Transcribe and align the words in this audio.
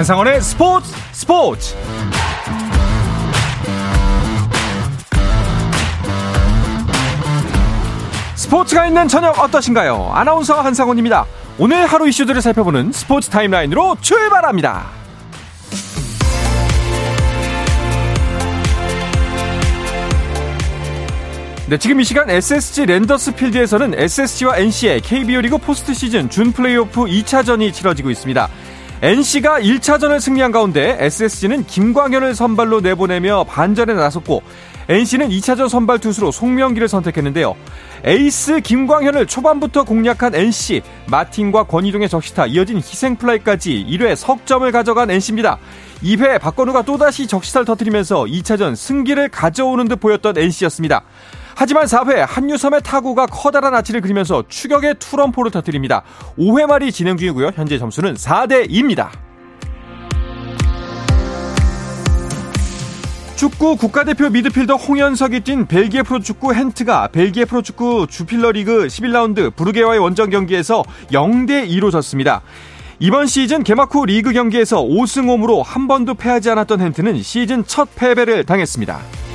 한상원의 0.00 0.40
스포츠 0.40 0.94
스포츠 1.12 1.76
스포츠가 8.34 8.86
있는 8.86 9.08
저녁 9.08 9.38
어떠신가요? 9.38 10.12
아나운서 10.14 10.58
한상원입니다. 10.62 11.26
오늘 11.58 11.84
하루 11.84 12.08
이슈들을 12.08 12.40
살펴보는 12.40 12.92
스포츠 12.92 13.28
타임라인으로 13.28 13.98
출발합니다. 14.00 14.86
네, 21.68 21.78
지금 21.78 22.00
이 22.00 22.04
시간 22.04 22.30
SSG 22.30 22.86
랜더스 22.86 23.34
필드에서는 23.34 23.94
SSG와 23.96 24.56
NC의 24.56 25.02
KBO 25.02 25.42
리그 25.42 25.58
포스트 25.58 25.92
시즌 25.92 26.30
준 26.30 26.52
플레이오프 26.52 27.02
2차전이 27.02 27.72
치러지고 27.74 28.10
있습니다. 28.10 28.48
NC가 29.02 29.60
1차전을 29.60 30.20
승리한 30.20 30.52
가운데 30.52 30.96
SSG는 31.00 31.64
김광현을 31.64 32.34
선발로 32.34 32.82
내보내며 32.82 33.44
반전에 33.44 33.94
나섰고 33.94 34.42
NC는 34.88 35.30
2차전 35.30 35.70
선발 35.70 36.00
투수로 36.00 36.30
송명기를 36.30 36.86
선택했는데요. 36.86 37.54
에이스 38.04 38.60
김광현을 38.60 39.26
초반부터 39.26 39.84
공략한 39.84 40.34
NC, 40.34 40.82
마틴과 41.06 41.64
권희동의 41.64 42.10
적시타, 42.10 42.46
이어진 42.46 42.76
희생플라이까지 42.78 43.86
1회 43.88 44.16
석점을 44.16 44.70
가져간 44.70 45.10
NC입니다. 45.10 45.58
2회 46.02 46.38
박건우가 46.38 46.82
또다시 46.82 47.26
적시타를 47.26 47.64
터뜨리면서 47.64 48.24
2차전 48.24 48.76
승기를 48.76 49.28
가져오는 49.30 49.86
듯 49.88 50.00
보였던 50.00 50.36
NC였습니다. 50.36 51.02
하지만 51.60 51.84
4회 51.84 52.24
한유섬의 52.26 52.80
타구가 52.82 53.26
커다란 53.26 53.74
아치를 53.74 54.00
그리면서 54.00 54.42
추격의 54.48 54.94
투런포를 54.98 55.50
터뜨립니다. 55.50 56.04
5회 56.38 56.64
말이 56.64 56.90
진행 56.90 57.18
중이고요. 57.18 57.50
현재 57.54 57.76
점수는 57.76 58.14
4대 58.14 58.66
2입니다. 58.70 59.10
축구 63.36 63.76
국가대표 63.76 64.30
미드필더 64.30 64.76
홍현석이 64.76 65.40
뛴 65.40 65.66
벨기에 65.66 66.02
프로축구 66.02 66.54
헨트가 66.54 67.08
벨기에 67.08 67.44
프로축구 67.44 68.06
주필러리그 68.08 68.86
11라운드 68.86 69.54
부르게와의 69.54 70.00
원정 70.00 70.30
경기에서 70.30 70.82
0대 71.12 71.68
2로 71.68 71.90
졌습니다. 71.90 72.40
이번 73.00 73.26
시즌 73.26 73.64
개막 73.64 73.94
후 73.94 74.06
리그 74.06 74.32
경기에서 74.32 74.82
5승 74.82 75.26
5무로 75.26 75.62
한 75.62 75.88
번도 75.88 76.14
패하지 76.14 76.48
않았던 76.48 76.80
헨트는 76.80 77.22
시즌 77.22 77.66
첫 77.66 77.94
패배를 77.94 78.44
당했습니다. 78.44 79.29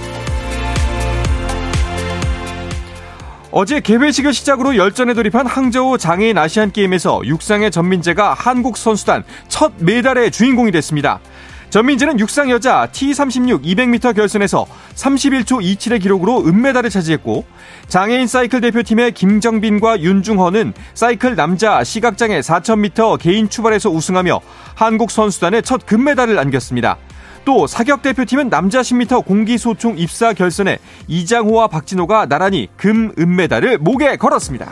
어제 3.58 3.80
개회식을 3.80 4.34
시작으로 4.34 4.76
열전에 4.76 5.14
돌입한 5.14 5.48
항저우 5.48 5.98
장애인 5.98 6.38
아시안 6.38 6.74
게임에서 6.74 7.22
육상의 7.24 7.72
전민재가 7.72 8.34
한국 8.34 8.76
선수단 8.76 9.24
첫 9.48 9.72
메달의 9.80 10.32
주인공이 10.32 10.72
됐습니다. 10.72 11.22
전민재는 11.70 12.20
육상 12.20 12.50
여자 12.50 12.90
T36 12.92 13.64
200m 13.64 14.14
결선에서 14.14 14.66
31초 14.96 15.62
27의 15.62 16.02
기록으로 16.02 16.46
은메달을 16.46 16.90
차지했고 16.90 17.46
장애인 17.88 18.28
사이클 18.28 18.60
대표팀의 18.60 19.14
김정빈과 19.14 20.02
윤중헌은 20.02 20.74
사이클 20.94 21.38
남자 21.38 21.82
시각장애 21.82 22.42
4000m 22.42 23.18
개인 23.20 23.48
추발에서 23.48 23.90
우승하며 23.90 24.42
한국 24.76 25.12
선수단의 25.12 25.64
첫 25.64 25.86
금메달을 25.86 26.38
안겼습니다. 26.38 26.98
또 27.46 27.68
사격 27.68 28.02
대표팀은 28.02 28.50
남자 28.50 28.82
10m 28.82 29.24
공기소총 29.26 29.98
입사 29.98 30.34
결선에 30.34 30.80
이장호와 31.08 31.68
박진호가 31.68 32.26
나란히 32.26 32.68
금, 32.76 33.14
은메달을 33.18 33.78
목에 33.78 34.18
걸었습니다. 34.18 34.72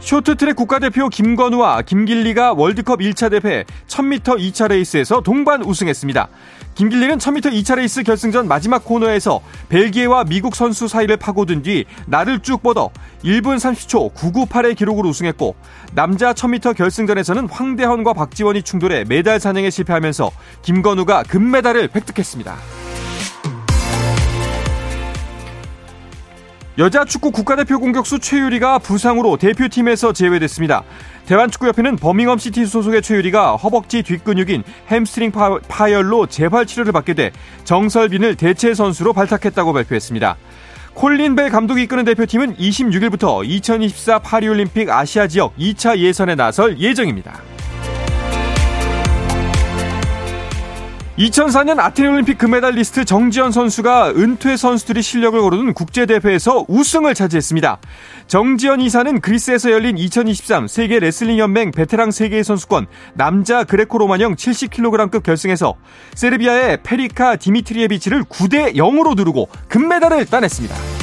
쇼트트랙 0.00 0.56
국가대표 0.56 1.08
김건우와 1.08 1.82
김길리가 1.82 2.54
월드컵 2.54 3.00
1차 3.00 3.30
대회 3.30 3.64
1000m 3.86 4.38
2차 4.38 4.68
레이스에서 4.68 5.20
동반 5.20 5.62
우승했습니다. 5.62 6.28
김길리는 6.74 7.18
1000m 7.18 7.52
2차 7.52 7.76
레이스 7.76 8.02
결승전 8.02 8.48
마지막 8.48 8.84
코너에서 8.84 9.42
벨기에와 9.68 10.24
미국 10.24 10.56
선수 10.56 10.88
사이를 10.88 11.18
파고든 11.18 11.62
뒤 11.62 11.84
날을 12.06 12.40
쭉 12.40 12.62
뻗어 12.62 12.90
1분 13.22 13.56
30초 13.56 14.14
998의 14.14 14.76
기록으로 14.76 15.10
우승했고 15.10 15.54
남자 15.92 16.32
1000m 16.32 16.74
결승전에서는 16.74 17.48
황대헌과 17.50 18.14
박지원이 18.14 18.62
충돌해 18.62 19.04
메달 19.06 19.38
사냥에 19.38 19.68
실패하면서 19.68 20.30
김건우가 20.62 21.24
금메달을 21.24 21.90
획득했습니다. 21.94 22.56
여자 26.80 27.04
축구 27.04 27.30
국가대표 27.30 27.78
공격수 27.78 28.20
최유리가 28.20 28.78
부상으로 28.78 29.36
대표팀에서 29.36 30.14
제외됐습니다. 30.14 30.82
대한축구협회는 31.26 31.96
버밍엄 31.96 32.38
시티 32.38 32.64
소속의 32.64 33.02
최유리가 33.02 33.56
허벅지 33.56 34.02
뒷근육인 34.02 34.62
햄스트링 34.90 35.30
파열로 35.68 36.26
재활 36.26 36.64
치료를 36.64 36.92
받게 36.92 37.12
돼 37.12 37.32
정설빈을 37.64 38.36
대체 38.36 38.72
선수로 38.72 39.12
발탁했다고 39.12 39.74
발표했습니다. 39.74 40.38
콜린 40.94 41.36
벨 41.36 41.50
감독이 41.50 41.82
이끄는 41.82 42.06
대표팀은 42.06 42.56
26일부터 42.56 43.46
2024 43.46 44.20
파리올림픽 44.20 44.88
아시아 44.88 45.26
지역 45.26 45.54
2차 45.58 45.98
예선에 45.98 46.34
나설 46.34 46.80
예정입니다. 46.80 47.42
2004년 51.18 51.78
아테네 51.78 52.08
올림픽 52.08 52.38
금메달리스트 52.38 53.04
정지현 53.04 53.52
선수가 53.52 54.12
은퇴 54.16 54.56
선수들이 54.56 55.02
실력을 55.02 55.38
겨루는 55.40 55.74
국제대회에서 55.74 56.64
우승을 56.68 57.14
차지했습니다. 57.14 57.78
정지현 58.26 58.80
이사는 58.80 59.20
그리스에서 59.20 59.70
열린 59.70 59.98
2023 59.98 60.68
세계 60.68 60.98
레슬링 60.98 61.38
연맹 61.38 61.72
베테랑 61.72 62.10
세계 62.10 62.42
선수권 62.42 62.86
남자 63.14 63.64
그레코로마형 63.64 64.36
70kg급 64.36 65.22
결승에서 65.22 65.74
세르비아의 66.14 66.82
페리카 66.82 67.36
디미트리에비치를 67.36 68.24
9대 68.24 68.76
0으로 68.76 69.14
누르고 69.16 69.48
금메달을 69.68 70.26
따냈습니다. 70.26 70.99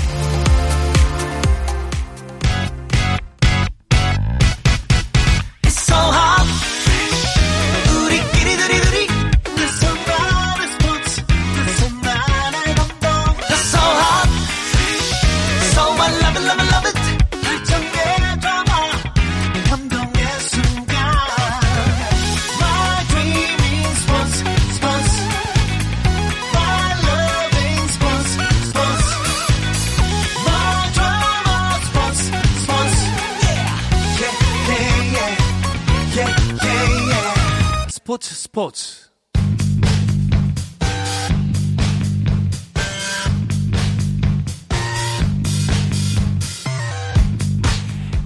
스포츠 38.57 39.12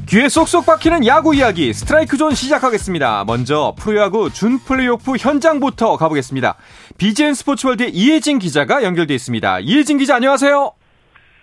귀에 0.08 0.30
쏙쏙 0.30 0.66
박히는 0.66 1.06
야구 1.06 1.36
이야기 1.36 1.74
스트라이크 1.74 2.16
존 2.16 2.34
시작하겠습니다. 2.34 3.26
먼저 3.26 3.76
프로야구 3.78 4.30
준 4.32 4.60
플레이오프 4.60 5.18
현장부터 5.20 5.98
가보겠습니다. 5.98 6.56
BGN 6.98 7.34
스포츠월드의 7.34 7.90
이혜진 7.94 8.40
기자가 8.40 8.84
연결돼 8.84 9.14
있습니다. 9.14 9.60
이혜진 9.60 9.98
기자 9.98 10.16
안녕하세요. 10.16 10.72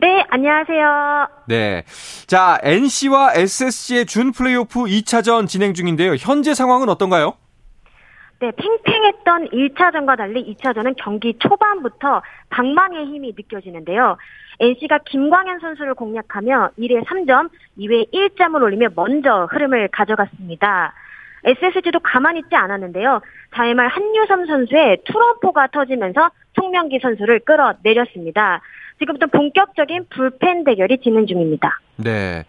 네, 0.00 0.24
안녕하세요. 0.30 1.28
네. 1.48 1.84
자, 2.26 2.58
NC와 2.62 3.34
SSG의 3.34 4.06
준 4.06 4.32
플레이오프 4.32 4.84
2차전 4.84 5.46
진행 5.46 5.74
중인데요. 5.74 6.14
현재 6.14 6.54
상황은 6.54 6.88
어떤가요? 6.88 7.34
네, 8.40 8.52
팽팽했던 8.52 9.48
1차전과 9.48 10.16
달리 10.16 10.54
2차전은 10.54 10.94
경기 10.96 11.36
초반부터 11.38 12.22
방망의 12.50 13.06
힘이 13.06 13.34
느껴지는데요. 13.36 14.16
NC가 14.60 14.98
김광현 15.06 15.58
선수를 15.58 15.94
공략하며 15.94 16.70
1회 16.78 17.04
3점, 17.04 17.50
2회 17.78 18.12
1점을 18.12 18.62
올리며 18.62 18.90
먼저 18.94 19.48
흐름을 19.50 19.88
가져갔습니다. 19.88 20.94
SSG도 21.44 21.98
가만히 22.00 22.40
있지 22.40 22.54
않았는데요. 22.54 23.20
4회말 23.52 23.88
한유섬 23.88 24.46
선수의 24.46 24.98
투런포가 25.04 25.68
터지면서 25.68 26.30
송명기 26.54 27.00
선수를 27.00 27.40
끌어내렸습니다. 27.40 28.60
지금부터 28.98 29.26
본격적인 29.26 30.06
불펜 30.10 30.64
대결이 30.64 30.98
진행 30.98 31.26
중입니다. 31.26 31.80
네. 31.96 32.44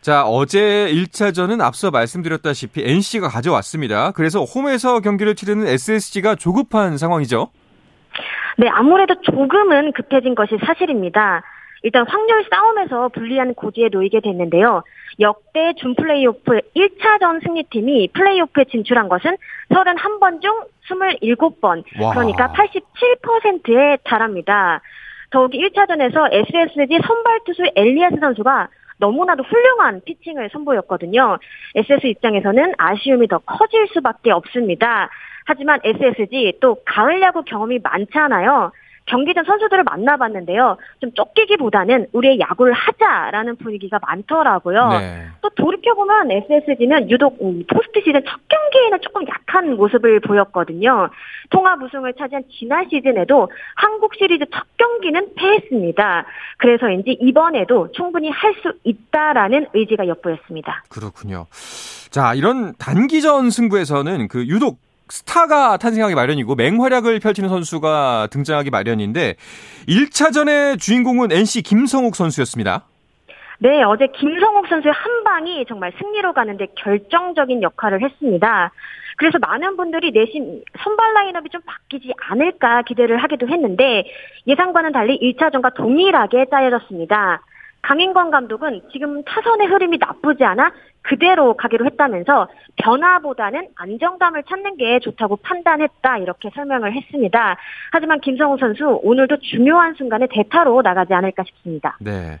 자, 0.00 0.24
어제 0.24 0.88
1차전은 0.90 1.60
앞서 1.60 1.90
말씀드렸다시피 1.90 2.82
NC가 2.84 3.28
가져왔습니다. 3.28 4.12
그래서 4.12 4.42
홈에서 4.44 5.00
경기를 5.00 5.34
치르는 5.34 5.66
SSG가 5.66 6.34
조급한 6.34 6.98
상황이죠. 6.98 7.50
네, 8.58 8.68
아무래도 8.68 9.14
조금은 9.22 9.92
급해진 9.92 10.34
것이 10.34 10.56
사실입니다. 10.64 11.42
일단 11.82 12.06
확률 12.08 12.44
싸움에서 12.50 13.08
불리한 13.08 13.54
고지에 13.54 13.88
놓이게 13.90 14.20
됐는데요. 14.20 14.82
역대 15.20 15.74
준 15.76 15.94
플레이오프 15.94 16.60
1차전 16.74 17.42
승리팀이 17.44 18.08
플레이오프에 18.14 18.64
진출한 18.70 19.08
것은 19.08 19.36
31번 19.70 20.40
중 20.40 20.50
27번, 20.88 21.84
와. 22.00 22.12
그러니까 22.12 22.52
87%에 22.52 23.98
달합니다. 24.04 24.80
더욱이 25.34 25.58
1차전에서 25.58 26.32
SSG 26.32 27.00
선발 27.04 27.40
투수 27.44 27.64
엘리아스 27.74 28.18
선수가 28.20 28.68
너무나도 28.98 29.42
훌륭한 29.42 30.00
피칭을 30.04 30.48
선보였거든요. 30.52 31.38
SS 31.74 32.06
입장에서는 32.06 32.74
아쉬움이 32.78 33.26
더 33.26 33.38
커질 33.38 33.88
수밖에 33.88 34.30
없습니다. 34.30 35.10
하지만 35.44 35.80
SSG 35.82 36.58
또 36.60 36.76
가을 36.86 37.20
야구 37.20 37.42
경험이 37.42 37.80
많잖아요. 37.82 38.70
경기 39.06 39.34
전 39.34 39.44
선수들을 39.44 39.84
만나봤는데요. 39.84 40.78
좀 41.00 41.12
쫓기기보다는 41.12 42.06
우리의 42.12 42.40
야구를 42.40 42.72
하자라는 42.72 43.56
분위기가 43.56 43.98
많더라고요. 44.00 44.88
네. 44.98 45.26
또 45.42 45.50
돌이켜보면 45.50 46.30
SSG는 46.30 47.10
유독 47.10 47.36
음, 47.42 47.64
포스트 47.70 48.00
시즌 48.04 48.22
첫 48.24 48.40
경기에는 48.48 48.98
조금 49.02 49.26
약한 49.28 49.76
모습을 49.76 50.20
보였거든요. 50.20 51.10
통합 51.50 51.82
우승을 51.82 52.14
차지한 52.14 52.44
지난 52.58 52.88
시즌에도 52.88 53.50
한국 53.74 54.14
시리즈 54.14 54.44
첫 54.52 54.64
경기는 54.78 55.34
패했습니다. 55.34 56.24
그래서인지 56.56 57.18
이번에도 57.20 57.92
충분히 57.92 58.30
할 58.30 58.54
수 58.62 58.72
있다라는 58.84 59.66
의지가 59.74 60.06
엿보였습니다. 60.06 60.84
그렇군요. 60.88 61.46
자, 62.10 62.34
이런 62.34 62.72
단기전 62.78 63.50
승부에서는 63.50 64.28
그 64.28 64.46
유독 64.46 64.78
스타가 65.14 65.76
탄생하기 65.76 66.16
마련이고 66.16 66.56
맹활약을 66.56 67.20
펼치는 67.20 67.48
선수가 67.48 68.30
등장하기 68.32 68.70
마련인데 68.70 69.36
1차전의 69.86 70.80
주인공은 70.80 71.30
NC 71.30 71.62
김성욱 71.62 72.16
선수였습니다. 72.16 72.82
네, 73.60 73.84
어제 73.84 74.08
김성욱 74.08 74.66
선수의 74.66 74.92
한 74.92 75.22
방이 75.22 75.64
정말 75.68 75.92
승리로 76.00 76.32
가는데 76.32 76.66
결정적인 76.74 77.62
역할을 77.62 78.02
했습니다. 78.02 78.72
그래서 79.16 79.38
많은 79.38 79.76
분들이 79.76 80.10
내심 80.10 80.62
선발 80.82 81.14
라인업이 81.14 81.48
좀 81.50 81.60
바뀌지 81.64 82.12
않을까 82.30 82.82
기대를 82.82 83.22
하기도 83.22 83.46
했는데 83.46 84.02
예상과는 84.48 84.90
달리 84.90 85.16
1차전과 85.20 85.74
동일하게 85.76 86.46
짜여졌습니다. 86.50 87.40
강인권 87.84 88.30
감독은 88.30 88.80
지금 88.92 89.22
타선의 89.24 89.66
흐름이 89.68 89.98
나쁘지 89.98 90.42
않아 90.42 90.72
그대로 91.02 91.54
가기로 91.54 91.84
했다면서 91.84 92.48
변화보다는 92.76 93.68
안정감을 93.74 94.44
찾는 94.48 94.78
게 94.78 94.98
좋다고 95.00 95.36
판단했다 95.36 96.18
이렇게 96.18 96.50
설명을 96.54 96.94
했습니다. 96.94 97.56
하지만 97.92 98.20
김성우 98.20 98.56
선수 98.58 99.00
오늘도 99.02 99.36
중요한 99.40 99.92
순간에 99.94 100.26
대타로 100.30 100.80
나가지 100.80 101.12
않을까 101.12 101.44
싶습니다. 101.46 101.98
네. 102.00 102.40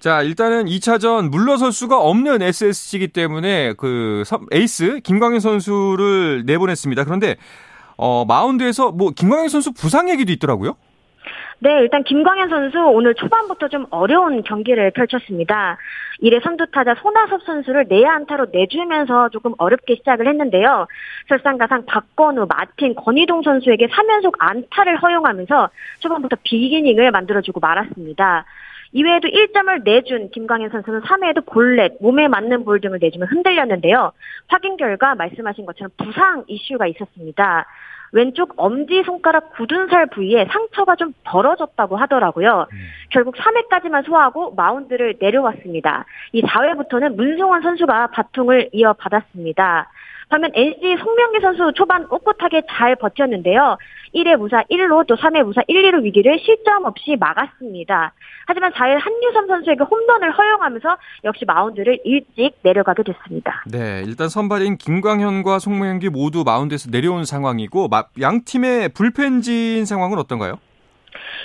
자, 0.00 0.22
일단은 0.22 0.64
2차전 0.64 1.30
물러설 1.30 1.70
수가 1.70 2.00
없는 2.00 2.42
SSG이기 2.42 3.08
때문에 3.08 3.74
그 3.74 4.24
에이스 4.50 5.00
김광현 5.04 5.38
선수를 5.38 6.42
내보냈습니다. 6.46 7.04
그런데 7.04 7.36
어 7.96 8.24
마운드에서 8.24 8.90
뭐 8.90 9.10
김광현 9.10 9.48
선수 9.48 9.72
부상 9.72 10.08
얘기도 10.10 10.32
있더라고요. 10.32 10.74
네, 11.62 11.80
일단 11.80 12.02
김광현 12.04 12.48
선수 12.48 12.78
오늘 12.78 13.14
초반부터 13.14 13.68
좀 13.68 13.84
어려운 13.90 14.42
경기를 14.42 14.92
펼쳤습니다. 14.92 15.76
이래 16.20 16.40
선두타자 16.40 16.94
손아섭 17.02 17.42
선수를 17.42 17.84
내야 17.86 18.14
안타로 18.14 18.46
내주면서 18.50 19.28
조금 19.28 19.52
어렵게 19.58 19.96
시작을 19.96 20.26
했는데요. 20.26 20.86
설상가상 21.28 21.84
박건우, 21.84 22.46
마틴, 22.48 22.94
권희동 22.94 23.42
선수에게 23.42 23.88
3연속 23.88 24.36
안타를 24.38 25.02
허용하면서 25.02 25.68
초반부터 25.98 26.36
비기닝을 26.44 27.10
만들어주고 27.10 27.60
말았습니다. 27.60 28.46
이외에도 28.92 29.28
1점을 29.28 29.84
내준 29.84 30.30
김광현 30.30 30.70
선수는 30.70 31.00
3회에도 31.02 31.46
볼넷, 31.46 31.98
몸에 32.00 32.28
맞는 32.28 32.64
볼 32.64 32.80
등을 32.80 32.98
내주면 33.00 33.28
흔들렸는데요. 33.28 34.12
확인 34.48 34.76
결과 34.76 35.14
말씀하신 35.14 35.66
것처럼 35.66 35.90
부상 35.96 36.44
이슈가 36.48 36.86
있었습니다. 36.88 37.66
왼쪽 38.12 38.54
엄지 38.56 39.02
손가락 39.04 39.52
굳은 39.52 39.88
살 39.88 40.06
부위에 40.06 40.46
상처가 40.46 40.96
좀 40.96 41.12
벌어졌다고 41.24 41.96
하더라고요. 41.96 42.66
음. 42.72 42.78
결국 43.10 43.36
3회까지만 43.36 44.04
소화하고 44.04 44.54
마운드를 44.54 45.14
내려왔습니다. 45.20 46.06
이 46.32 46.42
4회부터는 46.42 47.14
문성원 47.14 47.62
선수가 47.62 48.08
바통을 48.08 48.70
이어받았습니다. 48.72 49.88
반면 50.30 50.52
NC 50.54 50.80
송명기 50.80 51.40
선수 51.42 51.72
초반 51.74 52.06
꿋꿋하게 52.08 52.62
잘 52.70 52.94
버텼는데요. 52.96 53.76
1회 54.14 54.36
무사 54.36 54.62
1로 54.70 55.06
또 55.06 55.16
3회 55.16 55.42
무사 55.42 55.60
1, 55.66 55.82
2로 55.90 56.02
위기를 56.02 56.38
실점 56.38 56.84
없이 56.84 57.16
막았습니다. 57.18 58.12
하지만 58.46 58.72
4회 58.72 58.98
한유섬 58.98 59.46
선수에게 59.48 59.84
홈런을 59.84 60.30
허용하면서 60.30 60.96
역시 61.24 61.44
마운드를 61.44 61.98
일찍 62.04 62.52
내려가게 62.62 63.02
됐습니다. 63.02 63.64
네, 63.66 64.02
일단 64.06 64.28
선발인 64.28 64.78
김광현과 64.78 65.58
송명기 65.58 66.10
모두 66.10 66.44
마운드에서 66.44 66.90
내려온 66.90 67.24
상황이고 67.24 67.88
양 68.20 68.44
팀의 68.44 68.90
불펜진 68.90 69.84
상황은 69.84 70.18
어떤가요? 70.18 70.58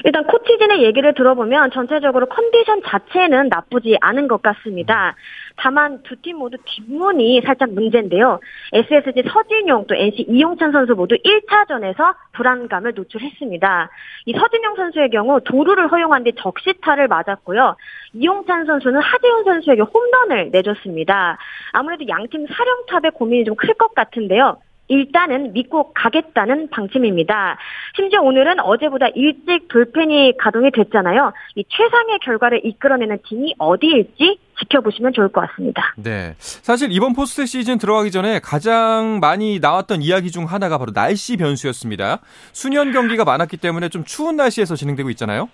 일단 0.03 0.25
코치진의 0.25 0.83
얘기를 0.83 1.13
들어보면 1.13 1.71
전체적으로 1.71 2.27
컨디션 2.27 2.81
자체는 2.83 3.49
나쁘지 3.49 3.97
않은 4.01 4.27
것 4.27 4.41
같습니다. 4.41 5.15
다만 5.57 6.03
두 6.03 6.15
팀 6.21 6.37
모두 6.37 6.57
뒷문이 6.65 7.41
살짝 7.45 7.71
문제인데요. 7.71 8.39
SSG 8.73 9.23
서진용 9.29 9.85
또 9.87 9.95
NC 9.95 10.25
이용찬 10.27 10.71
선수 10.71 10.95
모두 10.95 11.15
1차전에서 11.15 12.15
불안감을 12.33 12.93
노출했습니다. 12.93 13.89
이 14.25 14.33
서진용 14.33 14.75
선수의 14.75 15.09
경우 15.11 15.39
도루를 15.41 15.91
허용한 15.91 16.23
뒤 16.23 16.33
적시타를 16.37 17.07
맞았고요. 17.07 17.75
이용찬 18.13 18.65
선수는 18.65 19.01
하재훈 19.01 19.43
선수에게 19.45 19.81
홈런을 19.81 20.49
내줬습니다. 20.51 21.37
아무래도 21.71 22.07
양팀 22.07 22.47
사령탑의 22.47 23.11
고민이 23.11 23.45
좀 23.45 23.55
클 23.55 23.73
것 23.75 23.95
같은데요. 23.95 24.57
일단은 24.87 25.53
믿고 25.53 25.93
가겠다는 25.93 26.69
방침입니다. 26.69 27.57
심지어 27.95 28.21
오늘은 28.21 28.59
어제보다 28.59 29.07
일찍 29.15 29.67
돌펜이 29.67 30.37
가동이 30.37 30.71
됐잖아요. 30.71 31.33
이 31.55 31.63
최상의 31.67 32.19
결과를 32.19 32.61
이끌어내는 32.63 33.19
팀이 33.27 33.55
어디일지 33.57 34.39
지켜보시면 34.59 35.13
좋을 35.13 35.29
것 35.29 35.41
같습니다. 35.49 35.93
네. 35.97 36.35
사실 36.37 36.91
이번 36.91 37.13
포스트 37.13 37.45
시즌 37.45 37.77
들어가기 37.77 38.11
전에 38.11 38.39
가장 38.39 39.19
많이 39.19 39.59
나왔던 39.59 40.01
이야기 40.01 40.31
중 40.31 40.45
하나가 40.45 40.77
바로 40.77 40.93
날씨 40.93 41.35
변수였습니다. 41.35 42.19
수년 42.53 42.93
경기가 42.93 43.25
많았기 43.25 43.57
때문에 43.57 43.89
좀 43.89 44.03
추운 44.05 44.35
날씨에서 44.37 44.75
진행되고 44.75 45.09
있잖아요. 45.11 45.49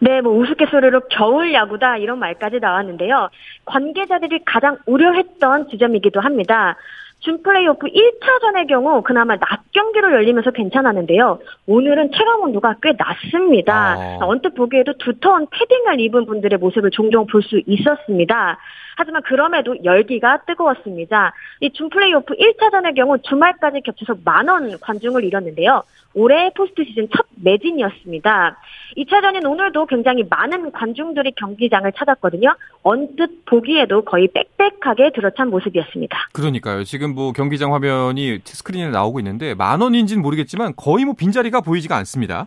네, 0.00 0.20
뭐 0.20 0.32
우스갯소리로 0.38 1.02
겨울 1.10 1.52
야구다 1.52 1.96
이런 1.96 2.18
말까지 2.20 2.58
나왔는데요. 2.60 3.30
관계자들이 3.64 4.40
가장 4.44 4.78
우려했던 4.86 5.68
지점이기도 5.70 6.20
합니다. 6.20 6.76
준 7.20 7.42
플레이오프 7.42 7.86
1차전의 7.86 8.68
경우 8.68 9.02
그나마 9.02 9.36
낮 9.36 9.67
경기로 9.78 10.12
열리면서 10.12 10.50
괜찮았는데요. 10.50 11.38
오늘은 11.68 12.10
체감 12.12 12.40
온도가 12.40 12.76
꽤 12.82 12.92
낮습니다. 12.98 13.92
아. 13.92 14.18
언뜻 14.22 14.50
보기에도 14.54 14.92
두터운 14.98 15.46
패딩을 15.50 16.00
입은 16.00 16.26
분들의 16.26 16.58
모습을 16.58 16.90
종종 16.90 17.26
볼 17.26 17.38
수 17.42 17.60
있었습니다. 17.66 18.58
하지만 18.96 19.22
그럼에도 19.22 19.76
열기가 19.84 20.38
뜨거웠습니다. 20.44 21.32
이 21.60 21.70
준 21.70 21.88
플레이오프 21.88 22.34
1차전의 22.34 22.96
경우 22.96 23.16
주말까지 23.22 23.82
겹쳐서 23.84 24.16
만원 24.24 24.76
관중을 24.80 25.22
잃었는데요. 25.22 25.84
올해 26.14 26.50
포스트 26.56 26.82
시즌 26.84 27.06
첫 27.14 27.26
매진이었습니다. 27.36 28.56
2차전인 28.96 29.48
오늘도 29.48 29.86
굉장히 29.86 30.24
많은 30.28 30.72
관중들이 30.72 31.30
경기장을 31.36 31.92
찾았거든요. 31.92 32.56
언뜻 32.82 33.44
보기에도 33.44 34.02
거의 34.02 34.28
빽빽하게 34.58 35.10
들어찬 35.14 35.50
모습이었습니다. 35.50 36.18
그러니까요. 36.32 36.82
지금 36.82 37.14
뭐 37.14 37.30
경기장 37.32 37.72
화면이 37.74 38.40
스크린에 38.42 38.88
나오고 38.90 39.20
있는데 39.20 39.54
만원인지는 39.68 40.22
모르겠지만 40.22 40.72
거의 40.76 41.04
뭐 41.04 41.12
빈자리가 41.12 41.60
보이지가 41.60 41.94
않습니다. 41.98 42.46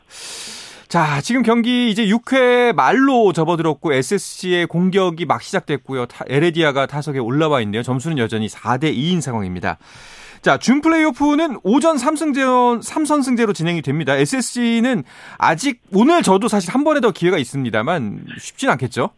자, 0.87 1.21
지금 1.21 1.43
경기 1.43 1.91
이제 1.91 2.07
6회 2.07 2.73
말로 2.73 3.31
접어들었고 3.31 3.93
SSG의 3.93 4.65
공격이 4.65 5.25
막 5.25 5.43
시작됐고요. 5.43 6.07
에레디아가 6.27 6.87
타석에 6.87 7.19
올라와 7.19 7.61
있는데요. 7.61 7.83
점수는 7.83 8.17
여전히 8.17 8.47
4대 8.47 8.91
2인 8.95 9.21
상황입니다. 9.21 9.77
자, 10.41 10.57
준 10.57 10.81
플레이오프는 10.81 11.59
오전 11.61 11.95
3승제, 11.95 12.81
3선승제로 12.81 13.53
진행이 13.53 13.83
됩니다. 13.83 14.15
SSG는 14.15 15.03
아직 15.37 15.79
오늘 15.93 16.23
저도 16.23 16.47
사실 16.47 16.73
한 16.73 16.83
번에 16.83 17.01
더 17.01 17.11
기회가 17.11 17.37
있습니다만 17.37 18.25
쉽진 18.39 18.71
않겠죠? 18.71 19.11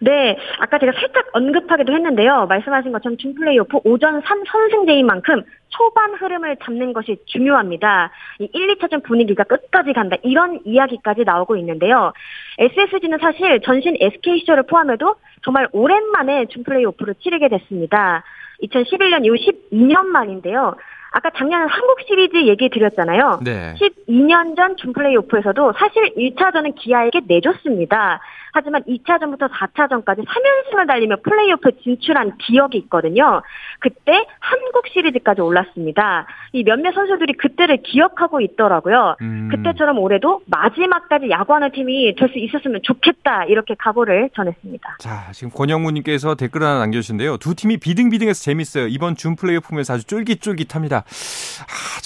네, 0.00 0.36
아까 0.58 0.78
제가 0.78 0.92
살짝 0.92 1.28
언급하기도 1.32 1.92
했는데요. 1.92 2.46
말씀하신 2.46 2.92
것처럼 2.92 3.16
준 3.16 3.34
플레이오프 3.34 3.78
오전 3.84 4.22
3선승제인 4.22 5.04
만큼 5.04 5.42
초반 5.68 6.14
흐름을 6.14 6.56
잡는 6.62 6.92
것이 6.92 7.18
중요합니다. 7.26 8.10
이 8.40 8.48
1, 8.52 8.76
2차전 8.76 9.02
분위기가 9.02 9.44
끝까지 9.44 9.92
간다. 9.92 10.16
이런 10.22 10.60
이야기까지 10.64 11.24
나오고 11.24 11.56
있는데요. 11.56 12.12
SSG는 12.58 13.18
사실 13.18 13.60
전신 13.62 13.96
SK 14.00 14.40
시절을 14.40 14.64
포함해도 14.64 15.16
정말 15.42 15.68
오랜만에 15.72 16.46
준 16.46 16.62
플레이오프를 16.64 17.14
치르게 17.22 17.48
됐습니다. 17.48 18.22
2011년 18.62 19.24
이후 19.24 19.34
12년 19.34 20.06
만인데요. 20.06 20.76
아까 21.16 21.30
작년 21.34 21.66
한국 21.66 22.00
시리즈 22.06 22.36
얘기 22.46 22.68
드렸잖아요. 22.68 23.40
네. 23.42 23.74
12년 23.80 24.54
전 24.54 24.76
준플레이오프에서도 24.76 25.72
사실 25.78 26.14
1차전은 26.14 26.74
기아에게 26.74 27.22
내줬습니다. 27.26 28.20
하지만 28.56 28.82
2차전부터 28.84 29.50
4차전까지 29.50 30.24
3연승을 30.24 30.86
달리며 30.86 31.16
플레이오프 31.22 31.72
진출한 31.82 32.36
기억이 32.38 32.78
있거든요. 32.78 33.42
그때 33.80 34.12
한국 34.40 34.86
시리즈까지 34.92 35.42
올랐습니다. 35.42 36.26
이 36.52 36.64
몇몇 36.64 36.92
선수들이 36.94 37.34
그때를 37.34 37.82
기억하고 37.82 38.40
있더라고요. 38.40 39.16
음. 39.20 39.48
그때처럼 39.50 39.98
올해도 39.98 40.40
마지막까지 40.46 41.28
야구하는 41.30 41.70
팀이 41.72 42.14
될 42.16 42.26
수 42.26 42.38
있었으면 42.40 42.80
좋겠다 42.82 43.44
이렇게 43.44 43.76
각오를 43.78 44.30
전했습니다. 44.34 44.96
자 44.98 45.30
지금 45.32 45.50
권영무님께서 45.50 46.34
댓글 46.34 46.62
하나 46.64 46.80
남겨주신데요. 46.80 47.36
두 47.36 47.54
팀이 47.54 47.76
비등비등해서 47.76 48.42
재밌어요. 48.42 48.88
이번 48.88 49.14
준 49.14 49.36
플레이오프면서 49.36 49.94
아주 49.94 50.04
쫄깃쫄깃합니다. 50.06 51.04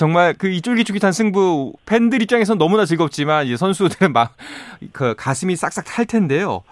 아, 0.00 0.02
정말 0.02 0.32
그 0.32 0.48
이 0.50 0.62
쫄깃쫄깃한 0.62 1.12
승부 1.12 1.74
팬들 1.84 2.22
입장에선 2.22 2.56
너무나 2.58 2.86
즐겁지만 2.86 3.46
이제 3.46 3.56
선수들은 3.56 4.12
막 4.14 4.34
그 4.92 5.14
가슴이 5.16 5.56
싹싹 5.56 5.84
탈 5.84 6.06
텐데요. 6.06 6.62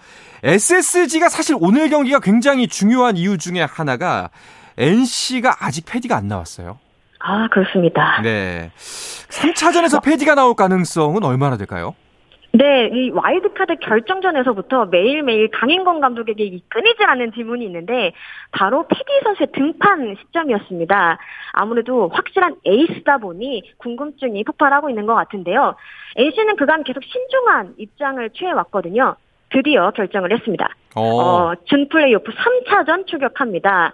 SSG가 0.43 1.29
사실 1.29 1.55
오늘 1.59 1.89
경기가 1.89 2.19
굉장히 2.19 2.67
중요한 2.67 3.17
이유 3.17 3.37
중에 3.37 3.61
하나가 3.61 4.31
NC가 4.77 5.57
아직 5.59 5.85
패디가 5.85 6.15
안 6.15 6.27
나왔어요. 6.27 6.79
아, 7.19 7.47
그렇습니다. 7.49 8.21
네. 8.23 8.71
3차전에서 8.77 10.01
패디가 10.01 10.33
나올 10.35 10.55
가능성은 10.55 11.23
얼마나 11.23 11.55
될까요? 11.57 11.93
네, 12.51 12.89
이 12.91 13.11
와일드카드 13.11 13.75
결정전에서부터 13.75 14.85
매일매일 14.87 15.49
강인권 15.51 15.99
감독에게 15.99 16.43
이 16.43 16.63
끊이질 16.67 17.03
않는 17.07 17.31
질문이 17.33 17.63
있는데 17.65 18.13
바로 18.51 18.87
패디 18.87 19.03
선수의 19.23 19.47
등판 19.53 20.15
시점이었습니다. 20.19 21.19
아무래도 21.53 22.09
확실한 22.09 22.55
에이스다 22.65 23.19
보니 23.19 23.73
궁금증이 23.77 24.43
폭발하고 24.45 24.89
있는 24.89 25.05
것 25.05 25.13
같은데요. 25.13 25.75
NC는 26.15 26.55
그간 26.55 26.83
계속 26.83 27.03
신중한 27.03 27.75
입장을 27.77 28.27
취해왔거든요. 28.31 29.15
드디어 29.51 29.91
결정을 29.91 30.31
했습니다. 30.33 30.69
어, 30.95 31.51
어준 31.51 31.87
플레이오프 31.89 32.31
3차전 32.31 33.05
출격합니다. 33.05 33.93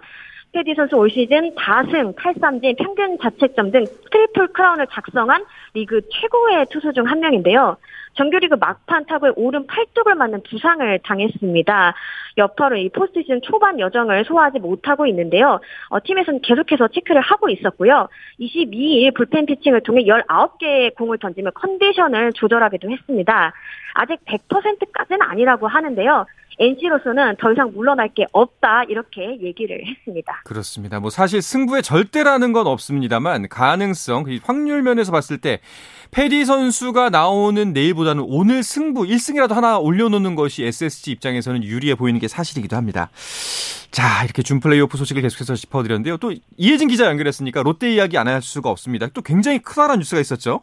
패디 0.52 0.74
선수 0.74 0.96
올 0.96 1.10
시즌 1.10 1.54
다승, 1.54 2.14
탈삼진, 2.14 2.76
평균 2.76 3.18
자책점 3.18 3.70
등 3.70 3.84
트리플 4.10 4.48
크라운을 4.54 4.86
작성한 4.90 5.44
리그 5.74 6.00
최고의 6.08 6.66
투수 6.70 6.94
중 6.94 7.04
한 7.06 7.20
명인데요. 7.20 7.76
정규리그 8.16 8.56
막판 8.56 9.06
타구에 9.06 9.32
오른 9.36 9.66
팔뚝을 9.66 10.14
맞는 10.14 10.42
부상을 10.48 10.98
당했습니다. 11.04 11.94
여파로 12.38 12.76
이 12.76 12.88
포스트 12.90 13.22
시즌 13.22 13.40
초반 13.42 13.80
여정을 13.80 14.24
소화하지 14.24 14.58
못하고 14.58 15.06
있는데요. 15.06 15.60
어, 15.88 15.98
팀에서는 16.02 16.40
계속해서 16.42 16.88
체크를 16.88 17.20
하고 17.20 17.48
있었고요. 17.48 18.08
22일 18.40 19.14
불펜 19.14 19.46
피칭을 19.46 19.82
통해 19.82 20.02
19개의 20.02 20.94
공을 20.94 21.18
던지며 21.18 21.50
컨디션을 21.52 22.32
조절하기도 22.34 22.90
했습니다. 22.90 23.52
아직 23.94 24.18
100%까지는 24.26 25.22
아니라고 25.22 25.66
하는데요. 25.66 26.26
NC로서는 26.58 27.36
더 27.38 27.52
이상 27.52 27.72
물러날 27.74 28.08
게 28.14 28.24
없다 28.32 28.84
이렇게 28.84 29.38
얘기를 29.42 29.78
했습니다. 29.86 30.42
그렇습니다. 30.44 31.00
뭐 31.00 31.10
사실 31.10 31.42
승부의 31.42 31.82
절대라는 31.82 32.52
건 32.52 32.66
없습니다만 32.66 33.48
가능성, 33.48 34.24
그 34.24 34.38
확률 34.42 34.82
면에서 34.82 35.12
봤을 35.12 35.38
때 35.38 35.60
페리 36.10 36.44
선수가 36.44 37.10
나오는 37.10 37.72
내일보다는 37.72 38.24
오늘 38.26 38.62
승부 38.62 39.02
1승이라도 39.02 39.52
하나 39.52 39.78
올려놓는 39.78 40.34
것이 40.34 40.64
SSG 40.64 41.10
입장에서는 41.12 41.62
유리해 41.64 41.94
보이는 41.94 42.18
게 42.20 42.28
사실이기도 42.28 42.76
합니다. 42.76 43.10
자, 43.90 44.24
이렇게 44.24 44.42
준 44.42 44.60
플레이오프 44.60 44.96
소식을 44.96 45.22
계속해서 45.22 45.54
짚어드렸는데요. 45.56 46.16
또 46.18 46.32
이혜진 46.56 46.88
기자 46.88 47.06
연결했으니까 47.06 47.62
롯데 47.62 47.92
이야기 47.92 48.16
안 48.18 48.26
할 48.26 48.42
수가 48.42 48.70
없습니다. 48.70 49.06
또 49.14 49.20
굉장히 49.22 49.58
크다란 49.60 49.98
뉴스가 49.98 50.20
있었죠. 50.20 50.62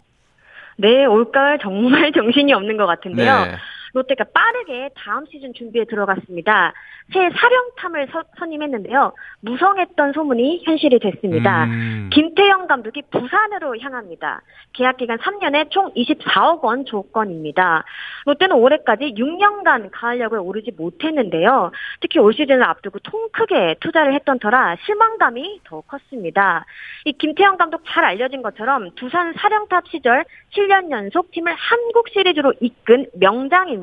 네, 0.75 1.05
올가을 1.05 1.59
정말 1.61 2.11
정신이 2.13 2.51
없는 2.53 2.75
것 2.77 2.85
같은데요. 2.85 3.45
네. 3.45 3.55
롯데가 3.93 4.25
빠르게 4.33 4.89
다음 4.95 5.25
시즌 5.27 5.53
준비에 5.53 5.85
들어갔습니다. 5.85 6.73
새 7.13 7.29
사령탑을 7.29 8.07
서, 8.11 8.23
선임했는데요. 8.39 9.13
무성했던 9.41 10.13
소문이 10.13 10.63
현실이 10.63 10.99
됐습니다. 10.99 11.65
음. 11.65 12.09
김태형 12.11 12.67
감독이 12.67 13.03
부산으로 13.11 13.77
향합니다. 13.79 14.41
계약 14.73 14.97
기간 14.97 15.17
3년에 15.19 15.69
총 15.69 15.93
24억 15.93 16.63
원 16.63 16.85
조건입니다. 16.85 17.83
롯데는 18.25 18.55
올해까지 18.55 19.13
6년간 19.15 19.89
가을 19.91 20.19
야구에 20.19 20.39
오르지 20.39 20.71
못했는데요. 20.75 21.71
특히 21.99 22.19
올 22.19 22.33
시즌을 22.33 22.63
앞두고 22.63 22.99
통 22.99 23.29
크게 23.31 23.75
투자를 23.79 24.13
했던 24.13 24.39
터라 24.39 24.77
실망감이 24.85 25.61
더 25.65 25.81
컸습니다. 25.81 26.65
이 27.05 27.13
김태형 27.13 27.57
감독 27.57 27.83
잘 27.85 28.05
알려진 28.05 28.41
것처럼 28.41 28.91
두산 28.95 29.33
사령탑 29.33 29.87
시절 29.89 30.25
7년 30.55 30.89
연속 30.89 31.31
팀을 31.31 31.53
한국 31.53 32.09
시리즈로 32.09 32.53
이끈 32.59 33.07
명장입니다. 33.19 33.82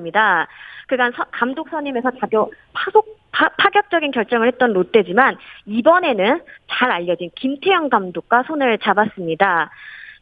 그간 0.86 1.12
감독 1.30 1.68
선임에서 1.68 2.10
자교 2.20 2.52
파속 2.72 3.20
파, 3.32 3.48
파격적인 3.50 4.10
결정을 4.10 4.48
했던 4.48 4.72
롯데지만 4.72 5.36
이번에는 5.66 6.40
잘 6.68 6.90
알려진 6.90 7.30
김태형 7.36 7.88
감독과 7.88 8.42
손을 8.44 8.78
잡았습니다. 8.78 9.70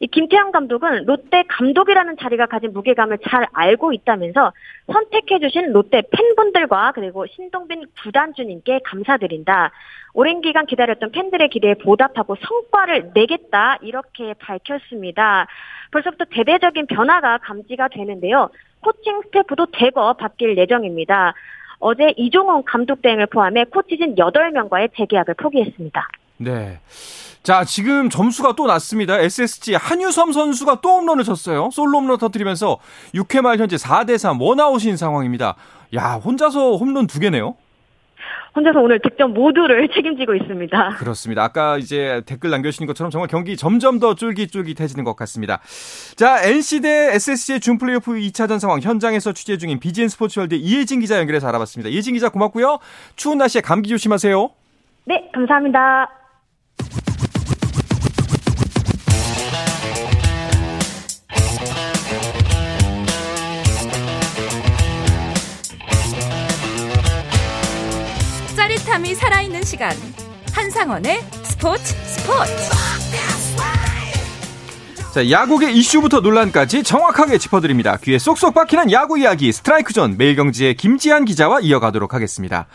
이 0.01 0.07
김태형 0.07 0.51
감독은 0.51 1.05
롯데 1.05 1.43
감독이라는 1.49 2.15
자리가 2.17 2.45
가진 2.45 2.71
무게감을 2.71 3.17
잘 3.27 3.45
알고 3.51 3.91
있다면서 3.91 4.53
선택해주신 4.91 5.73
롯데 5.73 6.03
팬분들과 6.11 6.93
그리고 6.93 7.25
신동빈 7.27 7.85
구단주님께 8.01 8.79
감사드린다. 8.85 9.71
오랜 10.13 10.41
기간 10.41 10.65
기다렸던 10.65 11.11
팬들의 11.11 11.49
기대에 11.49 11.73
보답하고 11.75 12.35
성과를 12.35 13.11
내겠다 13.13 13.77
이렇게 13.81 14.33
밝혔습니다. 14.35 15.47
벌써부터 15.91 16.25
대대적인 16.31 16.87
변화가 16.87 17.39
감지가 17.39 17.89
되는데요. 17.89 18.49
코칭 18.81 19.21
스태프도 19.25 19.67
대거 19.73 20.13
바뀔 20.13 20.57
예정입니다. 20.57 21.33
어제 21.79 22.13
이종훈 22.17 22.63
감독 22.65 23.01
등을 23.01 23.27
포함해 23.27 23.65
코치진 23.65 24.15
8명과의 24.15 24.89
재계약을 24.97 25.35
포기했습니다. 25.35 26.07
네. 26.37 26.79
자, 27.41 27.63
지금 27.63 28.09
점수가 28.09 28.53
또 28.55 28.67
났습니다. 28.67 29.17
SSG 29.17 29.75
한유섬 29.75 30.33
선수가 30.33 30.81
또 30.81 30.97
홈런을 30.97 31.23
쳤어요. 31.23 31.69
솔로 31.71 31.99
홈런 31.99 32.17
터뜨리면서 32.17 32.77
6회 33.15 33.41
말 33.41 33.57
현재 33.57 33.77
4대 33.77 34.17
3 34.17 34.41
원아웃인 34.41 34.97
상황입니다. 34.97 35.55
야, 35.95 36.13
혼자서 36.15 36.75
홈런 36.75 37.07
두 37.07 37.19
개네요. 37.19 37.55
혼자서 38.55 38.79
오늘 38.79 38.99
득점 38.99 39.33
모두를 39.33 39.89
책임지고 39.93 40.35
있습니다. 40.35 40.89
그렇습니다. 40.97 41.43
아까 41.43 41.77
이제 41.77 42.21
댓글 42.25 42.49
남겨주신 42.49 42.87
것처럼 42.87 43.11
정말 43.11 43.27
경기 43.27 43.55
점점 43.55 43.99
더 43.99 44.15
쫄깃쫄깃해지는 44.15 45.03
것 45.03 45.15
같습니다. 45.15 45.59
자, 46.15 46.43
NC 46.43 46.81
대 46.81 47.13
SSC의 47.15 47.59
준 47.59 47.77
플레이오프 47.77 48.13
2차전 48.13 48.59
상황 48.59 48.79
현장에서 48.81 49.31
취재 49.33 49.57
중인 49.57 49.79
BGN 49.79 50.09
스포츠월드 50.09 50.55
이혜진 50.55 50.99
기자 50.99 51.17
연결해서 51.19 51.47
알아봤습니다. 51.47 51.89
이혜진 51.89 52.13
기자 52.15 52.29
고맙고요. 52.29 52.79
추운 53.15 53.37
날씨에 53.37 53.61
감기 53.61 53.89
조심하세요. 53.89 54.49
네, 55.05 55.29
감사합니다. 55.33 56.18
짜릿함이 68.99 69.15
살아있는 69.15 69.63
시간 69.63 69.91
한상원의 70.53 71.21
스포츠 71.43 71.95
스포츠 72.05 72.51
자, 75.13 75.29
야구계 75.29 75.71
이슈부터 75.71 76.19
논란까지 76.19 76.83
정확하게 76.83 77.39
짚어드립니다. 77.39 77.97
귀에 77.97 78.19
쏙쏙 78.19 78.53
박히는 78.53 78.91
야구 78.91 79.17
이야기 79.17 79.51
스트라이크 79.51 79.91
존 79.91 80.17
매일경제의 80.17 80.75
김지한 80.75 81.25
기자와 81.25 81.61
이어가도록 81.61 82.13
하겠습니다. 82.13 82.67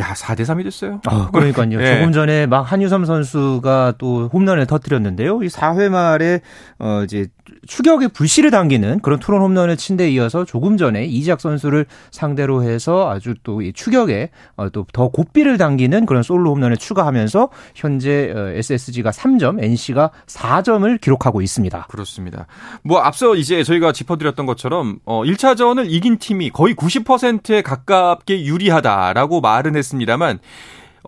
야, 0.00 0.14
4대 0.14 0.40
3이 0.42 0.64
됐어요. 0.64 1.00
아, 1.06 1.28
그러니까요. 1.32 1.78
네. 1.78 1.98
조금 1.98 2.12
전에 2.12 2.46
막 2.46 2.62
한유섬 2.62 3.04
선수가 3.04 3.94
또 3.98 4.28
홈런을 4.32 4.66
터뜨렸는데요. 4.66 5.42
이 5.42 5.48
4회 5.48 5.88
말에 5.90 6.40
어 6.78 7.02
이제 7.04 7.28
추격의 7.66 8.08
불씨를 8.08 8.50
당기는 8.50 9.00
그런 9.00 9.18
투런 9.18 9.42
홈런을 9.42 9.76
친 9.76 9.96
데 9.96 10.08
이어서 10.10 10.44
조금 10.44 10.76
전에 10.76 11.04
이재학 11.04 11.40
선수를 11.40 11.84
상대로 12.10 12.62
해서 12.62 13.10
아주 13.10 13.34
또 13.42 13.60
이 13.60 13.72
추격에 13.74 14.30
어, 14.56 14.70
또더 14.70 15.08
고삐를 15.08 15.58
당기는 15.58 16.06
그런 16.06 16.22
솔로 16.22 16.52
홈런을 16.54 16.76
추가하면서 16.78 17.50
현재 17.74 18.32
SSG가 18.54 19.08
어, 19.10 19.12
3점, 19.12 19.62
NC가 19.62 20.10
4점을 20.26 21.00
기록하고 21.00 21.42
있습니다. 21.42 21.86
그렇습니다. 21.90 22.46
뭐 22.82 23.00
앞서 23.00 23.34
이제 23.34 23.62
저희가 23.62 23.92
짚어드렸던 23.92 24.46
것처럼 24.46 25.00
어 25.04 25.22
1차전을 25.24 25.86
이긴 25.90 26.18
팀이 26.18 26.50
거의 26.50 26.74
90%에 26.74 27.60
가깝게 27.62 28.44
유리하다라고 28.44 29.40
말은 29.42 29.76
했 29.76 29.82
습니다만 29.90 30.38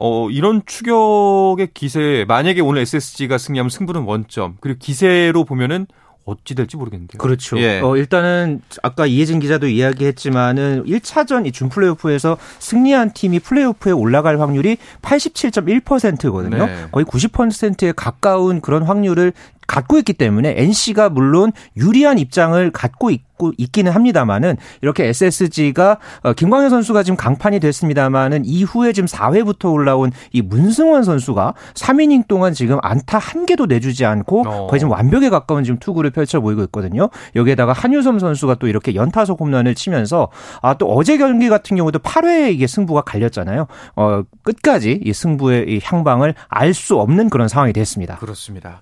어, 0.00 0.30
이런 0.30 0.62
추격의 0.66 1.68
기세, 1.74 2.24
만약에 2.26 2.60
오늘 2.60 2.80
SSG가 2.82 3.36
승리하면 3.38 3.68
승부는 3.70 4.02
원점, 4.02 4.56
그리고 4.60 4.78
기세로 4.80 5.44
보면은 5.44 5.86
어찌 6.24 6.54
될지 6.54 6.76
모르겠는데요. 6.76 7.18
그렇죠. 7.18 7.58
예. 7.58 7.80
어, 7.80 7.96
일단은 7.96 8.60
아까 8.84 9.06
이혜진 9.06 9.40
기자도 9.40 9.66
이야기했지만은 9.66 10.84
1차전 10.86 11.46
이 11.46 11.52
준 11.52 11.68
플레이오프에서 11.68 12.38
승리한 12.60 13.12
팀이 13.12 13.40
플레이오프에 13.40 13.90
올라갈 13.92 14.40
확률이 14.40 14.76
87.1%거든요. 15.02 16.66
네. 16.66 16.86
거의 16.92 17.04
90%에 17.04 17.92
가까운 17.92 18.60
그런 18.60 18.82
확률을 18.84 19.32
갖고 19.66 19.98
있기 19.98 20.12
때문에 20.14 20.54
NC가 20.56 21.08
물론 21.08 21.52
유리한 21.76 22.18
입장을 22.18 22.70
갖고 22.72 23.10
있고 23.10 23.52
있기는 23.58 23.90
합니다만은 23.90 24.56
이렇게 24.82 25.06
SSG가 25.06 25.98
어, 26.22 26.32
김광현 26.32 26.70
선수가 26.70 27.02
지금 27.02 27.16
강판이 27.16 27.58
됐습니다만은 27.60 28.44
이후에 28.44 28.92
지금 28.92 29.06
4회부터 29.06 29.72
올라온 29.72 30.12
이 30.32 30.42
문승원 30.42 31.02
선수가 31.02 31.54
3이닝 31.74 32.28
동안 32.28 32.52
지금 32.52 32.78
안타 32.82 33.18
한 33.18 33.46
개도 33.46 33.66
내주지 33.66 34.04
않고 34.04 34.44
어. 34.46 34.66
거의 34.68 34.78
지금 34.78 34.92
완벽에 34.92 35.28
가까운 35.30 35.64
지금 35.64 35.78
투구를 35.78 36.10
펼쳐 36.10 36.40
보이고 36.40 36.62
있거든요. 36.64 37.08
여기에다가 37.34 37.72
한유섬 37.72 38.18
선수가 38.20 38.56
또 38.56 38.68
이렇게 38.68 38.94
연타석 38.94 39.40
홈런을 39.40 39.74
치면서 39.74 40.28
아 40.60 40.74
또 40.78 40.92
어제 40.94 41.16
경기 41.18 41.48
같은 41.48 41.76
경우도 41.76 41.98
8회에 42.00 42.52
이게 42.52 42.66
승부가 42.66 43.02
갈렸잖아요. 43.02 43.66
어 43.94 44.22
끝까지 44.42 45.00
이 45.04 45.12
승부의 45.12 45.66
이 45.68 45.80
향방을 45.82 46.34
알 46.48 46.72
수 46.72 46.98
없는 46.98 47.28
그런 47.28 47.48
상황이 47.48 47.72
됐습니다. 47.74 48.16
그렇습니다. 48.16 48.80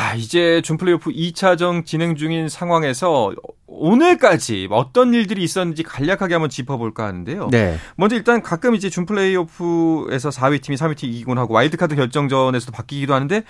자, 0.00 0.14
이제 0.14 0.62
준 0.62 0.78
플레이오프 0.78 1.10
2차전 1.10 1.84
진행 1.84 2.16
중인 2.16 2.48
상황에서 2.48 3.34
오늘까지 3.66 4.68
어떤 4.70 5.12
일들이 5.12 5.44
있었는지 5.44 5.82
간략하게 5.82 6.32
한번 6.32 6.48
짚어볼까 6.48 7.04
하는데요. 7.04 7.48
네. 7.50 7.76
먼저 7.96 8.16
일단 8.16 8.40
가끔 8.40 8.74
이제 8.74 8.88
준 8.88 9.04
플레이오프에서 9.04 10.30
4위 10.30 10.62
팀이 10.62 10.78
3위 10.78 10.96
팀 10.96 11.10
이기곤 11.10 11.36
하고 11.36 11.52
와일드카드 11.52 11.96
결정전에서도 11.96 12.72
바뀌기도 12.72 13.12
하는데 13.12 13.42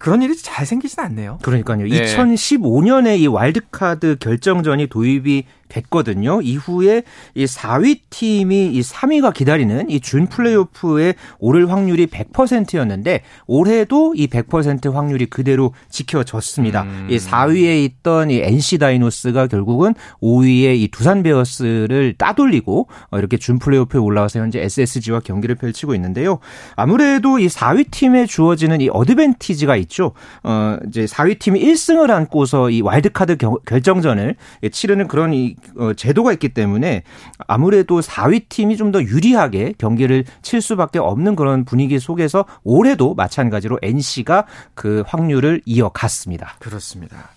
그런 0.00 0.22
일이 0.22 0.36
잘 0.36 0.66
생기진 0.66 0.98
않네요. 0.98 1.38
그러니까요. 1.40 1.86
네. 1.86 2.04
2015년에 2.04 3.20
이 3.20 3.28
와일드카드 3.28 4.16
결정전이 4.18 4.88
도입이 4.88 5.44
됐거든요. 5.72 6.42
이후에 6.42 7.02
이 7.34 7.44
4위 7.46 8.00
팀이 8.10 8.66
이 8.74 8.80
3위가 8.80 9.32
기다리는 9.32 9.88
이 9.90 10.00
준 10.02 10.26
플레이오프에 10.26 11.14
오를 11.38 11.70
확률이 11.70 12.06
100%였는데 12.06 13.22
올해도 13.46 14.14
이 14.14 14.26
100% 14.26 14.92
확률이 14.92 15.26
그대로 15.26 15.72
지켜졌습니다. 15.88 16.82
음. 16.82 17.06
이 17.08 17.16
4위에 17.16 17.82
있던 17.84 18.30
이 18.30 18.40
NC 18.42 18.78
다이노스가 18.78 19.46
결국은 19.46 19.94
5위에 20.20 20.76
이 20.78 20.88
두산 20.88 21.22
베어스를 21.22 22.14
따돌리고 22.18 22.88
어, 23.10 23.18
이렇게 23.18 23.38
준 23.38 23.58
플레이오프에 23.58 23.98
올라와서 24.00 24.40
현재 24.40 24.60
SSG와 24.60 25.20
경기를 25.20 25.54
펼치고 25.54 25.94
있는데요. 25.94 26.38
아무래도 26.76 27.38
이 27.38 27.46
4위 27.46 27.90
팀에 27.90 28.26
주어지는 28.26 28.80
이 28.82 28.88
어드밴티지가 28.92 29.76
있죠. 29.76 30.12
어 30.42 30.76
이제 30.88 31.04
4위 31.06 31.38
팀이 31.38 31.60
1승을 31.64 32.10
안고서 32.10 32.68
이 32.70 32.82
와일드카드 32.82 33.36
결정전을 33.64 34.36
치르는 34.70 35.08
그런 35.08 35.32
이 35.32 35.54
어, 35.76 35.92
제도가 35.94 36.32
있기 36.32 36.50
때문에 36.50 37.02
아무래도 37.46 38.00
4위 38.00 38.48
팀이 38.48 38.76
좀 38.76 38.92
더 38.92 39.02
유리하게 39.02 39.72
경기를 39.78 40.24
칠 40.42 40.60
수밖에 40.60 40.98
없는 40.98 41.34
그런 41.34 41.64
분위기 41.64 41.98
속에서 41.98 42.44
올해도 42.62 43.14
마찬가지로 43.14 43.78
NC가 43.80 44.44
그 44.74 45.02
확률을 45.06 45.62
이어갔습니다. 45.64 46.56
그렇습니다. 46.58 47.30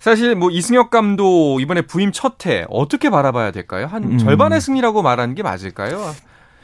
사실 0.00 0.36
뭐 0.36 0.50
이승엽 0.50 0.90
감독 0.90 1.60
이번에 1.60 1.82
부임 1.82 2.12
첫 2.12 2.46
해 2.46 2.64
어떻게 2.70 3.10
바라봐야 3.10 3.50
될까요? 3.50 3.86
한 3.86 4.04
음. 4.04 4.18
절반의 4.18 4.60
승리라고 4.60 5.02
말하는 5.02 5.34
게 5.34 5.42
맞을까요? 5.42 6.14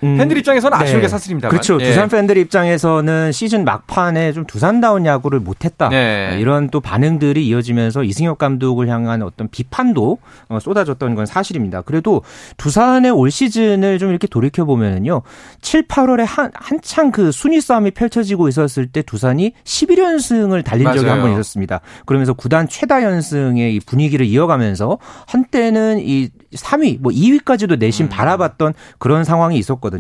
음, 0.05 0.17
팬들 0.19 0.37
입장에서는 0.39 0.77
아쉬운 0.77 0.99
네. 0.99 1.03
게 1.03 1.09
사실입니다. 1.09 1.49
그렇죠. 1.49 1.79
예. 1.81 1.85
두산 1.87 2.09
팬들 2.09 2.37
입장에서는 2.37 3.33
시즌 3.33 3.65
막판에 3.65 4.33
좀 4.33 4.45
두산다운 4.47 5.07
야구를 5.07 5.41
못했다. 5.41 5.89
네. 5.89 6.37
이런 6.39 6.69
또 6.71 6.81
반응들이 6.81 7.47
이어지면서 7.47 8.05
이승엽 8.05 8.39
감독을 8.39 8.89
향한 8.89 9.23
어떤 9.23 9.49
비판도 9.49 10.19
어, 10.49 10.59
쏟아졌던 10.61 11.15
건 11.15 11.27
사실입니다. 11.27 11.83
그래도 11.83 12.23
두산의 12.57 13.11
올 13.11 13.31
시즌을 13.31 13.99
좀 13.99 14.11
이렇게 14.11 14.27
돌이켜 14.27 14.65
보면은요, 14.65 15.23
7, 15.63 15.89
8월에 15.89 16.25
한 16.27 16.51
한창 16.55 17.11
그 17.11 17.33
순위 17.33 17.61
싸움이 17.61 17.93
펼쳐지고 17.93 18.49
있었을 18.49 18.87
때 18.87 19.03
두산이 19.03 19.53
11연승을 19.65 20.65
달린 20.65 20.85
맞아요. 20.85 20.99
적이 20.99 21.11
한 21.11 21.21
번 21.23 21.33
있었습니다. 21.33 21.81
그러면서 22.07 22.35
구단 22.35 22.69
최다 22.69 23.03
연승의 23.03 23.75
이 23.77 23.81
분위기를 23.81 24.27
이어가면서 24.27 24.99
한때는 25.27 26.01
이 26.01 26.29
3위, 26.55 26.99
뭐 27.01 27.11
2위까지도 27.13 27.79
내심 27.79 28.07
음. 28.07 28.09
바라봤던 28.11 28.75
그런 28.99 29.25
상황이 29.25 29.57
있었거든요. 29.59 29.94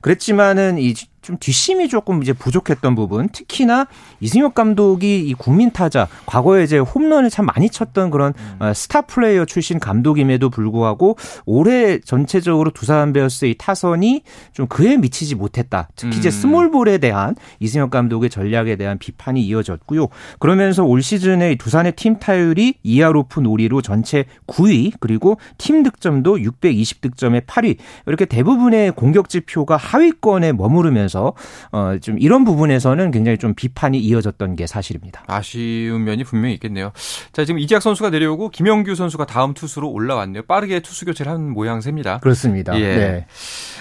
그랬지만은 0.00 0.78
이 0.78 0.94
좀 1.26 1.36
뒷심이 1.40 1.88
조금 1.88 2.22
이제 2.22 2.32
부족했던 2.32 2.94
부분, 2.94 3.28
특히나 3.30 3.88
이승엽 4.20 4.54
감독이 4.54 5.18
이 5.18 5.34
국민 5.34 5.72
타자 5.72 6.06
과거에 6.24 6.62
이제 6.62 6.78
홈런을 6.78 7.30
참 7.30 7.46
많이 7.46 7.68
쳤던 7.68 8.10
그런 8.10 8.32
음. 8.38 8.62
어, 8.62 8.72
스타 8.72 9.00
플레이어 9.00 9.44
출신 9.44 9.80
감독임에도 9.80 10.50
불구하고 10.50 11.16
올해 11.44 11.98
전체적으로 11.98 12.70
두산 12.70 13.12
베어스의 13.12 13.56
타선이 13.58 14.22
좀 14.52 14.68
그에 14.68 14.96
미치지 14.96 15.34
못했다. 15.34 15.88
특히 15.96 16.16
이제 16.16 16.28
음. 16.28 16.30
스몰볼에 16.30 16.98
대한 16.98 17.34
이승엽 17.58 17.90
감독의 17.90 18.30
전략에 18.30 18.76
대한 18.76 18.96
비판이 18.96 19.42
이어졌고요. 19.42 20.06
그러면서 20.38 20.84
올 20.84 21.02
시즌에 21.02 21.56
두산의 21.56 21.96
팀 21.96 22.20
타율이 22.20 22.74
2할 22.84 23.16
오프 23.16 23.40
놀이로 23.40 23.82
전체 23.82 24.26
9위 24.46 24.92
그리고 25.00 25.38
팀 25.58 25.82
득점도 25.82 26.36
620득점에 26.36 27.46
8위 27.46 27.78
이렇게 28.06 28.26
대부분의 28.26 28.92
공격 28.92 29.28
지표가 29.28 29.76
하위권에 29.76 30.52
머무르면서 30.52 31.15
있어서 31.16 31.34
어, 31.72 31.96
좀 32.00 32.18
이런 32.18 32.44
부분에서는 32.44 33.10
굉장히 33.10 33.38
좀 33.38 33.54
비판이 33.54 33.98
이어졌던 33.98 34.56
게 34.56 34.66
사실입니다. 34.66 35.24
아쉬운 35.26 36.04
면이 36.04 36.24
분명히 36.24 36.54
있겠네요. 36.54 36.92
자, 37.32 37.44
지금 37.44 37.58
이지학 37.58 37.82
선수가 37.82 38.10
내려오고 38.10 38.50
김영규 38.50 38.94
선수가 38.94 39.26
다음 39.26 39.54
투수로 39.54 39.90
올라왔네요. 39.90 40.42
빠르게 40.42 40.80
투수 40.80 41.06
교체를 41.06 41.32
한 41.32 41.50
모양새입니다. 41.50 42.18
그렇습니다. 42.18 42.78
예. 42.78 42.96
네. 42.96 43.26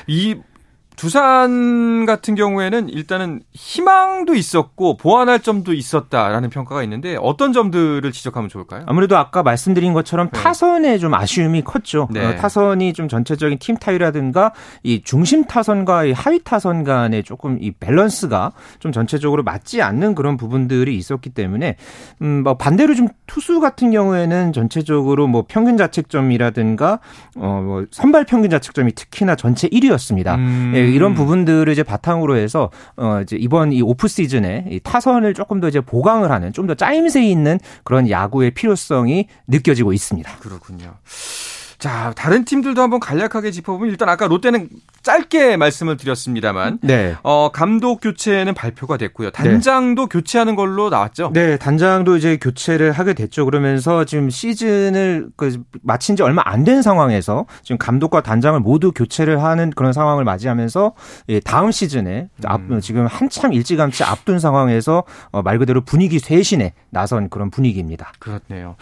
이 0.08 0.36
두산 0.96 2.06
같은 2.06 2.36
경우에는 2.36 2.90
일단은 2.90 3.42
희망도 3.54 4.36
있었고 4.36 4.98
보완할 4.98 5.40
점도 5.40 5.74
있었다라는 5.74 6.50
평가가 6.50 6.84
있는데 6.84 7.18
어떤 7.20 7.54
점들을 7.54 8.12
지적하면 8.12 8.50
좋을까요? 8.50 8.84
아무래도 8.88 9.18
아까 9.18 9.44
말씀드린 9.44 9.94
것처럼 9.94 10.30
네. 10.32 10.40
타선에 10.42 10.98
좀 10.98 11.14
아쉬움이 11.14 11.64
컸죠. 11.64 12.08
네. 12.12 12.26
어, 12.26 12.36
타선이 12.36 12.94
좀 12.94 13.08
전체적인 13.08 13.60
팀 13.60 13.76
타율이라든가 13.78 14.54
이 14.84 15.02
중심 15.04 15.46
타선과 15.46 16.06
이 16.06 16.12
하위 16.12 16.40
타선 16.44 16.84
간의 16.84 17.24
조금 17.24 17.58
이 17.62 17.72
밸런스가 17.72 18.52
좀 18.80 18.92
전체적으로 18.92 19.44
맞지 19.44 19.82
않는 19.82 20.16
그런 20.16 20.38
부분들이 20.38 20.96
있었기 20.98 21.32
때문에 21.32 21.76
음 22.22 22.36
뭐 22.46 22.56
반대로 22.58 22.94
좀 22.94 23.08
투수 23.28 23.60
같은 23.60 23.90
경우에는 23.92 24.54
전체적으로 24.54 25.26
뭐 25.28 25.46
평균 25.48 25.78
자책점이라든가 25.78 27.00
어 27.38 27.62
뭐 27.66 27.86
선발 27.90 28.26
평균 28.26 28.52
자책점이 28.52 28.92
특히나 28.94 29.36
전체 29.36 29.68
1위였습니다. 29.70 30.36
음. 30.36 30.74
예, 30.76 30.85
이런 30.90 31.12
음. 31.12 31.16
부분들을 31.16 31.72
이제 31.72 31.84
바탕으로 31.84 32.36
해서 32.36 32.70
어 32.98 33.22
이제 33.22 33.38
이번 33.40 33.72
이 33.72 33.82
오프 33.82 34.08
시즌에 34.08 34.66
이 34.70 34.80
타선을 34.82 35.34
조금 35.34 35.60
더 35.62 35.68
이제 35.70 35.80
보강을 35.80 36.32
하는 36.32 36.52
좀 36.52 36.66
더 36.66 36.74
짜임새 36.74 37.24
있는 37.24 37.60
그런 37.84 38.10
야구의 38.10 38.52
필요성이 38.52 39.28
느껴지고 39.48 39.94
있습니다. 39.94 40.38
그렇군요. 40.40 40.96
자, 41.80 42.14
다른 42.16 42.46
팀들도 42.46 42.82
한번 42.82 43.00
간략하게 43.00 43.52
짚어보면 43.52 43.90
일단 43.90 44.10
아까 44.10 44.28
롯데는 44.28 44.70
짧게 45.04 45.56
말씀을 45.58 45.98
드렸습니다만 45.98 46.80
네. 46.82 47.16
어, 47.24 47.52
감독 47.54 48.02
교체는 48.02 48.54
발표가 48.54 48.98
됐고요. 48.98 49.30
단장도 49.32 50.04
네. 50.04 50.08
교체하는 50.12 50.56
걸로 50.56 50.90
나왔죠. 50.90 51.32
네, 51.34 51.58
단장도 51.58 52.18
이제 52.18 52.38
교체를 52.38 52.92
하게 52.92 53.14
됐죠. 53.14 53.46
그러면서 53.46 54.04
지금 54.04 54.30
시즌을 54.30 55.30
그 55.38 55.64
마친 55.82 56.16
지 56.16 56.24
얼마 56.24 56.42
안 56.44 56.66
된 56.66 56.82
상황에서 56.82 57.46
지금 57.62 57.78
감독과 57.78 58.22
단장을 58.22 58.60
모두 58.60 58.92
교체를 58.92 59.44
하는 59.44 59.70
그런 59.70 59.94
상황을 59.94 60.24
맞이하면서 60.24 60.94
예, 61.30 61.40
다음 61.40 61.70
시즌에 61.72 62.28
음. 62.50 62.80
지금 62.82 63.06
한참 63.06 63.54
일찌감치 63.54 64.04
앞둔 64.04 64.40
상황에서 64.40 65.04
어, 65.32 65.44
말 65.44 65.60
그대로 65.60 65.82
분위기 65.82 66.18
쇄신에 66.18 66.74
나선 66.90 67.30
그런 67.30 67.52
분위기입니다. 67.52 68.14
그렇네요. 68.18 68.78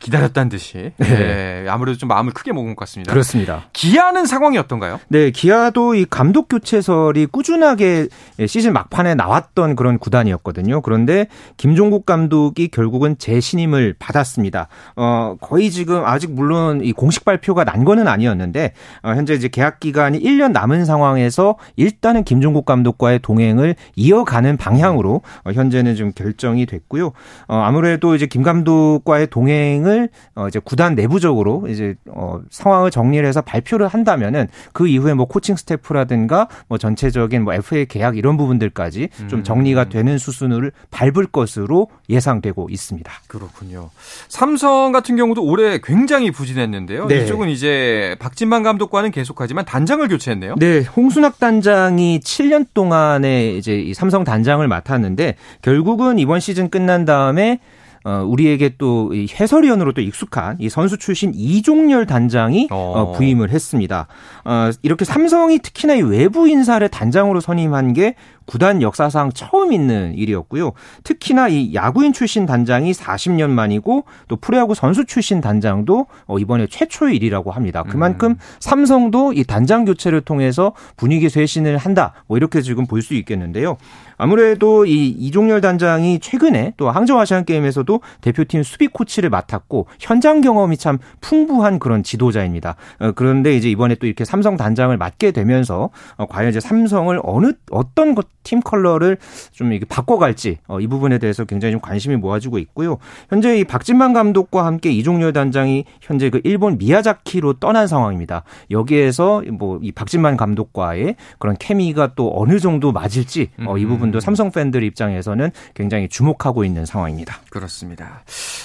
기다렸다는 0.00 0.50
듯이. 0.50 0.92
네. 0.98 1.62
네. 1.62 1.66
아무래도 1.70 1.96
좀 1.96 2.08
마음을 2.08 2.31
크게 2.32 2.52
먹은 2.52 2.74
것 2.74 2.80
같습니다. 2.80 3.12
그렇습니다. 3.12 3.64
기아는 3.72 4.26
상황이 4.26 4.58
어떤가요? 4.58 5.00
네, 5.08 5.30
기아 5.30 5.62
기아도 5.62 5.94
이 5.94 6.04
감독 6.08 6.48
교체설이 6.48 7.26
꾸준하게 7.26 8.08
시즌 8.46 8.72
막판에 8.72 9.14
나왔던 9.14 9.76
그런 9.76 9.98
구단이었거든요. 9.98 10.80
그런데 10.80 11.26
김종국 11.56 12.04
감독이 12.04 12.68
결국은 12.68 13.16
재신임을 13.18 13.94
받았습니다. 13.98 14.68
어, 14.96 15.36
거의 15.40 15.70
지금 15.70 16.04
아직 16.04 16.32
물론 16.32 16.82
이 16.82 16.92
공식 16.92 17.24
발표가 17.24 17.64
난 17.64 17.84
거는 17.84 18.08
아니었는데 18.08 18.72
어, 19.02 19.10
현재 19.10 19.34
이제 19.34 19.48
계약 19.48 19.78
기간이 19.78 20.20
1년 20.20 20.52
남은 20.52 20.84
상황에서 20.84 21.56
일단은 21.76 22.24
김종국 22.24 22.64
감독과의 22.64 23.20
동행을 23.20 23.76
이어가는 23.94 24.56
방향으로 24.56 25.20
어, 25.44 25.52
현재는 25.52 25.94
좀 25.96 26.12
결정이 26.12 26.66
됐고요. 26.66 27.12
어, 27.46 27.56
아무래도 27.56 28.14
이제 28.14 28.26
김 28.26 28.42
감독과의 28.42 29.28
동행을 29.28 30.08
어, 30.34 30.48
이제 30.48 30.60
구단 30.64 30.94
내부적으로 30.94 31.66
이제 31.68 31.94
어, 32.22 32.32
어, 32.32 32.40
상황을 32.50 32.90
정리를 32.90 33.26
해서 33.26 33.42
발표를 33.42 33.88
한다면은 33.88 34.46
그 34.72 34.86
이후에 34.86 35.14
뭐 35.14 35.26
코칭 35.26 35.56
스태프라든가 35.56 36.48
뭐 36.68 36.78
전체적인 36.78 37.42
뭐 37.42 37.52
FA 37.54 37.86
계약 37.86 38.16
이런 38.16 38.36
부분들까지 38.36 39.08
좀 39.28 39.40
음. 39.40 39.44
정리가 39.44 39.88
되는 39.88 40.18
수순을 40.18 40.72
밟을 40.90 41.26
것으로 41.26 41.88
예상되고 42.08 42.68
있습니다. 42.70 43.12
그렇군요. 43.26 43.90
삼성 44.28 44.92
같은 44.92 45.16
경우도 45.16 45.44
올해 45.44 45.80
굉장히 45.82 46.30
부진했는데요. 46.30 47.06
네. 47.06 47.24
이쪽은 47.24 47.48
이제 47.48 48.16
박진만 48.20 48.62
감독과는 48.62 49.10
계속하지만 49.10 49.64
단장을 49.64 50.06
교체했네요. 50.06 50.54
네, 50.58 50.80
홍순학 50.80 51.38
단장이 51.38 52.20
7년 52.20 52.66
동안에 52.72 53.52
이제 53.54 53.78
이 53.78 53.94
삼성 53.94 54.24
단장을 54.24 54.66
맡았는데 54.66 55.36
결국은 55.60 56.18
이번 56.18 56.40
시즌 56.40 56.70
끝난 56.70 57.04
다음에 57.04 57.58
어, 58.04 58.24
우리에게 58.26 58.76
또이 58.78 59.28
해설위원으로 59.38 59.92
또 59.92 60.00
익숙한 60.00 60.56
이 60.58 60.68
선수 60.68 60.96
출신 60.98 61.32
이종열 61.34 62.06
단장이 62.06 62.68
어. 62.70 62.92
어, 62.96 63.12
부임을 63.12 63.50
했습니다. 63.50 64.06
어, 64.44 64.70
이렇게 64.82 65.04
삼성이 65.04 65.58
특히나 65.58 65.94
이 65.94 66.02
외부 66.02 66.48
인사를 66.48 66.86
단장으로 66.88 67.40
선임한 67.40 67.92
게 67.92 68.14
구단 68.44 68.82
역사상 68.82 69.30
처음 69.32 69.72
있는 69.72 70.14
일이었고요. 70.16 70.72
특히나 71.04 71.46
이 71.48 71.74
야구인 71.74 72.12
출신 72.12 72.44
단장이 72.44 72.90
40년 72.92 73.50
만이고 73.50 74.04
또 74.26 74.36
프로야구 74.36 74.74
선수 74.74 75.04
출신 75.04 75.40
단장도 75.40 76.06
어, 76.26 76.38
이번에 76.38 76.66
최초의 76.66 77.14
일이라고 77.16 77.52
합니다. 77.52 77.84
그만큼 77.84 78.36
삼성도 78.58 79.32
이 79.32 79.44
단장 79.44 79.84
교체를 79.84 80.22
통해서 80.22 80.72
분위기 80.96 81.28
쇄신을 81.28 81.76
한다. 81.76 82.14
뭐 82.26 82.36
이렇게 82.36 82.62
지금 82.62 82.86
볼 82.86 83.02
수 83.02 83.14
있겠는데요. 83.14 83.78
아무래도 84.22 84.86
이 84.86 85.08
이종열 85.08 85.60
단장이 85.60 86.20
최근에 86.20 86.74
또 86.76 86.88
항저우 86.92 87.18
아시안 87.18 87.44
게임에서도 87.44 88.00
대표팀 88.20 88.62
수비 88.62 88.86
코치를 88.86 89.30
맡았고 89.30 89.88
현장 89.98 90.40
경험이 90.40 90.76
참 90.76 90.98
풍부한 91.20 91.80
그런 91.80 92.04
지도자입니다. 92.04 92.76
어, 93.00 93.10
그런데 93.16 93.56
이제 93.56 93.68
이번에 93.68 93.96
또 93.96 94.06
이렇게 94.06 94.24
삼성 94.24 94.56
단장을 94.56 94.96
맡게 94.96 95.32
되면서 95.32 95.90
어, 96.18 96.26
과연 96.26 96.50
이제 96.50 96.60
삼성을 96.60 97.18
어느 97.24 97.52
어떤 97.72 98.14
것- 98.14 98.28
팀 98.44 98.60
컬러를 98.60 99.18
좀 99.52 99.72
이게 99.72 99.84
바꿔갈지 99.86 100.58
어, 100.68 100.80
이 100.80 100.86
부분에 100.88 101.18
대해서 101.18 101.44
굉장히 101.44 101.72
좀 101.72 101.80
관심이 101.80 102.16
모아지고 102.16 102.58
있고요. 102.58 102.98
현재 103.28 103.56
이 103.58 103.64
박진만 103.64 104.12
감독과 104.12 104.66
함께 104.66 104.90
이종열 104.90 105.32
단장이 105.32 105.84
현재 106.00 106.28
그 106.30 106.40
일본 106.44 106.76
미야자키로 106.78 107.54
떠난 107.54 107.86
상황입니다. 107.88 108.44
여기에서 108.70 109.42
뭐 109.50 109.78
이 109.82 109.90
박진만 109.90 110.36
감독과의 110.36 111.16
그런 111.40 111.56
케미가 111.58 112.12
또 112.14 112.32
어느 112.36 112.58
정도 112.60 112.92
맞을지 112.92 113.48
어, 113.66 113.78
이 113.78 113.84
부분 113.86 114.11
도 114.12 114.20
삼성 114.20 114.50
팬들 114.50 114.82
입장에서는 114.82 115.50
굉장히 115.74 116.08
주목하고 116.08 116.64
있는 116.64 116.86
상황입니다. 116.86 117.40
그렇습니다. 117.50 118.22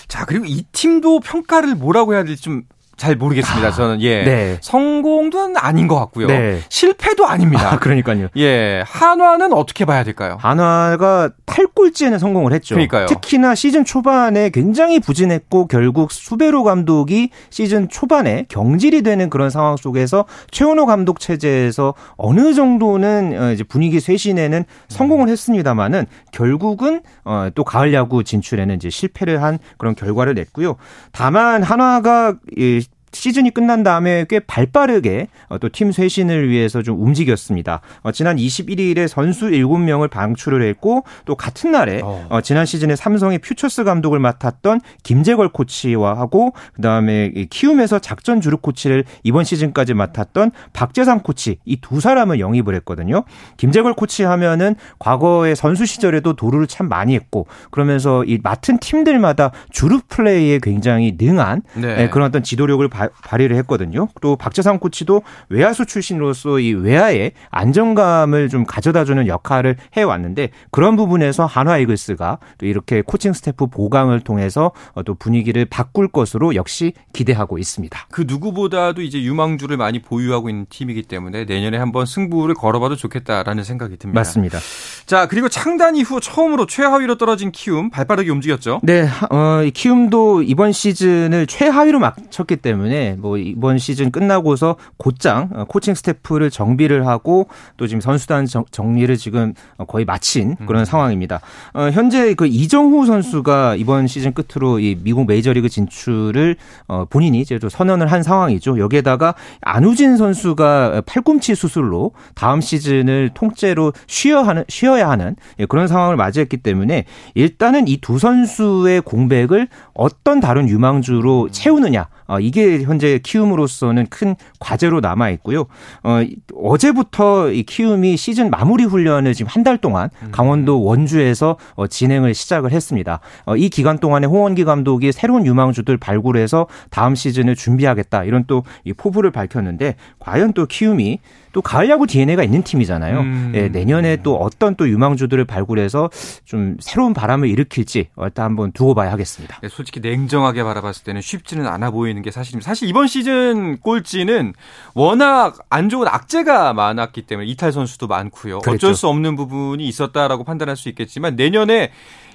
자, 0.07 0.25
그리고 0.25 0.45
이 0.45 0.63
팀도 0.71 1.21
평가를 1.21 1.75
뭐라고 1.75 2.13
해야 2.13 2.23
될지 2.23 2.41
좀 2.43 2.63
잘 2.97 3.15
모르겠습니다. 3.15 3.71
저는 3.71 4.01
예. 4.01 4.23
네. 4.23 4.57
성공도 4.61 5.53
아닌 5.55 5.87
것 5.87 5.95
같고요. 5.99 6.25
네. 6.25 6.59
실패도 6.67 7.27
아닙니다. 7.27 7.73
아, 7.73 7.79
그러니까요. 7.79 8.27
예. 8.37 8.83
한화는 8.87 9.53
어떻게 9.53 9.85
봐야 9.85 10.03
될까요? 10.03 10.37
한화가 10.41 11.29
탈꼴찌에는 11.45 12.17
성공을 12.17 12.53
했죠. 12.53 12.73
그러니까요. 12.73 13.05
특히나 13.05 13.53
시즌 13.53 13.85
초반에 13.85 14.49
굉장히 14.49 14.99
부진했고 14.99 15.67
결국 15.67 16.11
수베로 16.11 16.63
감독이 16.63 17.29
시즌 17.51 17.87
초반에 17.87 18.45
경질이 18.49 19.03
되는 19.03 19.29
그런 19.29 19.51
상황 19.51 19.77
속에서 19.77 20.25
최원호 20.49 20.87
감독 20.87 21.19
체제에서 21.19 21.93
어느 22.17 22.55
정도는 22.55 23.37
어, 23.39 23.51
이제 23.51 23.63
분위기 23.63 23.99
쇄신에는 23.99 24.65
성공을 24.87 25.29
했습니다만은 25.29 26.07
결국은 26.31 27.01
어, 27.23 27.49
또 27.53 27.63
가을 27.63 27.93
야구 27.93 28.23
진출에는 28.23 28.75
이제 28.75 28.89
실패를 28.89 29.43
한 29.43 29.59
그런 29.77 29.93
결과를 29.93 30.33
냈고요. 30.33 30.77
다만 31.11 31.61
한화가 31.61 32.35
이 32.57 32.83
시즌이 33.17 33.49
끝난 33.51 33.83
다음에 33.83 34.25
꽤 34.29 34.39
발빠르게 34.39 35.27
어, 35.49 35.57
또팀 35.57 35.91
쇄신을 35.91 36.49
위해서 36.49 36.81
좀 36.83 37.01
움직였습니다. 37.01 37.81
어, 38.03 38.11
지난 38.11 38.37
21일에 38.37 39.07
선수 39.07 39.47
7명을 39.49 40.09
방출을 40.09 40.61
했고 40.61 41.03
또 41.25 41.35
같은 41.35 41.71
날에 41.71 42.01
어. 42.03 42.27
어, 42.29 42.41
지난 42.41 42.65
시즌에 42.65 42.95
삼성의 42.95 43.39
퓨처스 43.39 43.83
감독을 43.83 44.19
맡았던 44.19 44.81
김재걸 45.03 45.49
코치와 45.49 46.17
하고 46.17 46.53
그다음에 46.75 47.31
이 47.35 47.45
키움에서 47.47 47.99
작전 47.99 48.39
주루 48.39 48.57
코치를 48.57 49.03
이번 49.23 49.43
시즌까지 49.43 49.93
맡았던 49.95 50.51
박재상 50.73 51.21
코치 51.21 51.57
이 51.65 51.77
두 51.87 52.01
사람을 52.01 52.39
영입을 52.41 52.75
했거든요. 52.75 53.23
김재걸 53.55 53.93
코치 53.93 54.23
하면은 54.23 54.75
과거의 54.99 55.55
선수 55.55 55.85
시절에도 55.85 56.33
도루를 56.35 56.67
참 56.67 56.89
많이 56.89 57.15
했고 57.15 57.47
그러면서 57.71 58.23
이 58.25 58.39
맡은 58.43 58.77
팀들마다 58.79 59.51
주루 59.69 60.01
플레이에 60.09 60.59
굉장히 60.61 61.15
능한 61.17 61.61
네. 61.75 61.95
네, 61.95 62.09
그런 62.09 62.27
어떤 62.27 62.43
지도력을 62.43 62.85
발- 62.89 63.06
발휘를 63.23 63.55
했거든요. 63.57 64.07
또 64.21 64.35
박재상 64.35 64.79
코치도 64.79 65.21
외야수 65.49 65.85
출신으로서 65.85 66.59
이 66.59 66.73
외야의 66.73 67.31
안정감을 67.49 68.49
좀 68.49 68.65
가져다주는 68.65 69.27
역할을 69.27 69.77
해왔는데 69.93 70.49
그런 70.71 70.95
부분에서 70.95 71.45
한화 71.45 71.77
이글스가 71.77 72.39
또 72.57 72.65
이렇게 72.65 73.01
코칭 73.01 73.33
스태프 73.33 73.67
보강을 73.67 74.21
통해서 74.21 74.71
어, 74.93 75.03
또 75.03 75.13
분위기를 75.15 75.65
바꿀 75.65 76.07
것으로 76.07 76.55
역시 76.55 76.93
기대하고 77.13 77.57
있습니다. 77.57 78.07
그 78.11 78.25
누구보다도 78.27 79.01
이제 79.01 79.21
유망주를 79.21 79.77
많이 79.77 80.01
보유하고 80.01 80.49
있는 80.49 80.65
팀이기 80.69 81.03
때문에 81.03 81.45
내년에 81.45 81.77
한번 81.77 82.05
승부를 82.05 82.55
걸어봐도 82.55 82.95
좋겠다라는 82.95 83.63
생각이 83.63 83.97
듭니다. 83.97 84.19
맞습니다. 84.19 84.59
자, 85.05 85.27
그리고 85.27 85.49
창단 85.49 85.95
이후 85.95 86.19
처음으로 86.19 86.65
최하위로 86.65 87.17
떨어진 87.17 87.51
키움 87.51 87.89
발빠르게 87.89 88.29
움직였죠. 88.31 88.79
네, 88.83 89.01
하- 89.03 89.27
어, 89.29 89.63
이 89.63 89.71
키움도 89.71 90.43
이번 90.43 90.71
시즌을 90.71 91.47
최하위로 91.47 91.99
막쳤기 91.99 92.57
때문에 92.57 92.86
뭐 93.19 93.37
이번 93.37 93.77
시즌 93.77 94.11
끝나고서 94.11 94.77
곧장 94.97 95.49
어, 95.53 95.65
코칭 95.65 95.93
스태프를 95.93 96.49
정비를 96.49 97.05
하고 97.05 97.47
또 97.77 97.85
지금 97.85 98.01
선수단 98.01 98.45
정, 98.45 98.65
정리를 98.71 99.15
지금 99.17 99.53
어, 99.77 99.85
거의 99.85 100.05
마친 100.05 100.55
그런 100.65 100.85
상황입니다. 100.85 101.41
어, 101.73 101.89
현재 101.91 102.33
그 102.33 102.47
이정후 102.47 103.05
선수가 103.05 103.75
이번 103.75 104.07
시즌 104.07 104.33
끝으로 104.33 104.79
이 104.79 104.97
미국 104.99 105.27
메이저리그 105.27 105.69
진출을 105.69 106.55
어, 106.87 107.05
본인이 107.09 107.39
이제 107.39 107.59
또 107.59 107.69
선언을 107.69 108.11
한 108.11 108.23
상황이죠. 108.23 108.79
여기에다가 108.79 109.35
안우진 109.61 110.17
선수가 110.17 111.03
팔꿈치 111.05 111.53
수술로 111.53 112.13
다음 112.33 112.61
시즌을 112.61 113.31
통째로 113.33 113.93
쉬어 114.07 114.41
하는 114.41 114.63
쉬어야 114.67 115.09
하는 115.09 115.35
예, 115.59 115.65
그런 115.65 115.87
상황을 115.87 116.15
맞이했기 116.15 116.57
때문에 116.57 117.05
일단은 117.35 117.87
이 117.87 117.97
두 118.07 118.19
선수의 118.19 119.01
공백을 119.01 119.67
어떤 119.93 120.39
다른 120.39 120.69
유망주로 120.69 121.49
채우느냐 121.51 122.07
어, 122.27 122.39
이게 122.39 122.83
현재 122.83 123.19
키움으로서는 123.23 124.07
큰 124.09 124.35
과제로 124.59 124.99
남아 124.99 125.29
있고요. 125.31 125.65
어, 126.03 126.21
이- 126.21 126.35
어제부터 126.81 127.51
이 127.51 127.63
키움이 127.63 128.17
시즌 128.17 128.49
마무리 128.49 128.83
훈련을 128.85 129.33
지금 129.33 129.49
한 129.49 129.63
달 129.67 129.77
동안 129.77 130.09
강원도 130.31 130.81
원주에서 130.83 131.57
어, 131.75 131.87
진행을 131.87 132.33
시작을 132.33 132.71
했습니다. 132.71 133.19
어, 133.45 133.57
이 133.57 133.67
기간 133.69 133.97
동안에 133.97 134.25
홍원기 134.27 134.63
감독이 134.63 135.11
새로운 135.11 135.45
유망주들 135.45 135.97
발굴해서 135.97 136.67
다음 136.89 137.15
시즌을 137.15 137.55
준비하겠다 137.55 138.23
이런 138.23 138.45
또 138.45 138.63
이 138.85 138.93
포부를 138.93 139.31
밝혔는데 139.31 139.95
과연 140.19 140.53
또 140.53 140.65
키움이 140.65 141.19
또 141.53 141.61
가을 141.61 141.89
야구 141.89 142.05
DNA가 142.05 142.43
있는 142.43 142.61
팀이잖아요. 142.63 143.19
음. 143.19 143.51
예, 143.55 143.67
내년에 143.69 144.17
또 144.17 144.35
어떤 144.35 144.75
또 144.75 144.87
유망주들을 144.87 145.43
발굴해서 145.45 146.09
좀 146.45 146.77
새로운 146.79 147.13
바람을 147.13 147.47
일으킬지 147.49 148.09
일단 148.17 148.45
한번 148.45 148.71
두고 148.71 148.93
봐야 148.93 149.11
하겠습니다. 149.11 149.59
네, 149.61 149.67
솔직히 149.69 149.99
냉정하게 149.99 150.63
바라봤을 150.63 151.03
때는 151.03 151.21
쉽지는 151.21 151.65
않아 151.67 151.89
보이는 151.91 152.16
게 152.21 152.31
사실입니다. 152.31 152.69
사실 152.69 152.87
이번 152.87 153.07
시즌 153.07 153.77
꼴찌는 153.79 154.53
워낙 154.93 155.57
안 155.69 155.89
좋은 155.89 156.07
악재가 156.07 156.73
많았기 156.73 157.23
때문에 157.23 157.47
이탈 157.47 157.71
선수도 157.71 158.07
많고요. 158.07 158.59
그랬죠. 158.59 158.87
어쩔 158.87 158.95
수 158.95 159.07
없는 159.07 159.35
부분이 159.35 159.85
있었다라고 159.87 160.43
판단할 160.43 160.75
수 160.75 160.89
있겠지만 160.89 161.35
내년에 161.35 161.91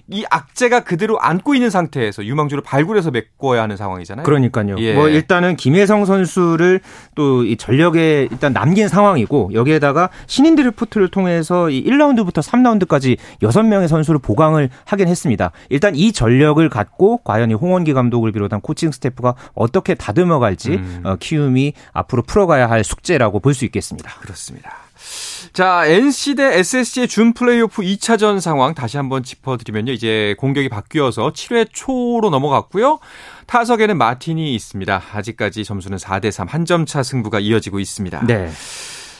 이 0.08 0.24
악재가 0.30 0.80
그대로 0.84 1.20
안고 1.20 1.54
있는 1.54 1.70
상태에서 1.70 2.24
유망주를 2.24 2.62
발굴해서 2.62 3.10
메꿔야 3.10 3.62
하는 3.62 3.76
상황이잖아요. 3.76 4.24
그러니까요. 4.24 4.76
예. 4.78 4.94
뭐 4.94 5.08
일단은 5.08 5.56
김혜성 5.56 6.04
선수를 6.04 6.80
또 7.14 7.42
이 7.42 7.56
전력에 7.56 8.28
일단 8.30 8.52
남긴 8.52 8.88
상황이고 8.88 9.50
여기에다가 9.52 10.10
신인 10.26 10.54
드래프트를 10.54 11.08
통해서 11.08 11.70
이 11.70 11.84
1라운드부터 11.84 12.42
3라운드까지 12.42 13.16
6명의 13.42 13.88
선수를 13.88 14.20
보강을 14.20 14.70
하긴 14.84 15.08
했습니다. 15.08 15.50
일단 15.70 15.94
이 15.96 16.12
전력을 16.12 16.66
갖고 16.68 17.18
과연 17.24 17.50
이 17.50 17.54
홍원기 17.54 17.92
감독을 17.94 18.32
비롯한 18.32 18.60
코칭 18.60 18.92
스태프가 18.92 19.34
어떻게 19.54 19.94
다듬어 19.94 20.38
갈지 20.38 20.74
음. 20.74 21.00
어, 21.04 21.16
키움이 21.16 21.72
앞으로 21.92 22.22
풀어가야 22.22 22.68
할 22.70 22.84
숙제라고 22.84 23.40
볼 23.40 23.52
수 23.54 23.64
있겠습니다. 23.66 24.10
그렇습니다. 24.20 24.81
자, 25.52 25.84
NC 25.86 26.36
대 26.36 26.58
SSG의 26.60 27.08
준 27.08 27.34
플레이오프 27.34 27.82
2차전 27.82 28.40
상황 28.40 28.74
다시 28.74 28.96
한번 28.96 29.22
짚어드리면요. 29.22 29.92
이제 29.92 30.34
공격이 30.38 30.70
바뀌어서 30.70 31.30
7회 31.32 31.68
초로 31.70 32.30
넘어갔고요. 32.30 33.00
타석에는 33.46 33.98
마틴이 33.98 34.54
있습니다. 34.54 35.02
아직까지 35.12 35.64
점수는 35.64 35.98
4대 35.98 36.30
3 36.30 36.48
한 36.48 36.64
점 36.64 36.86
차 36.86 37.02
승부가 37.02 37.40
이어지고 37.40 37.80
있습니다. 37.80 38.24
네. 38.26 38.50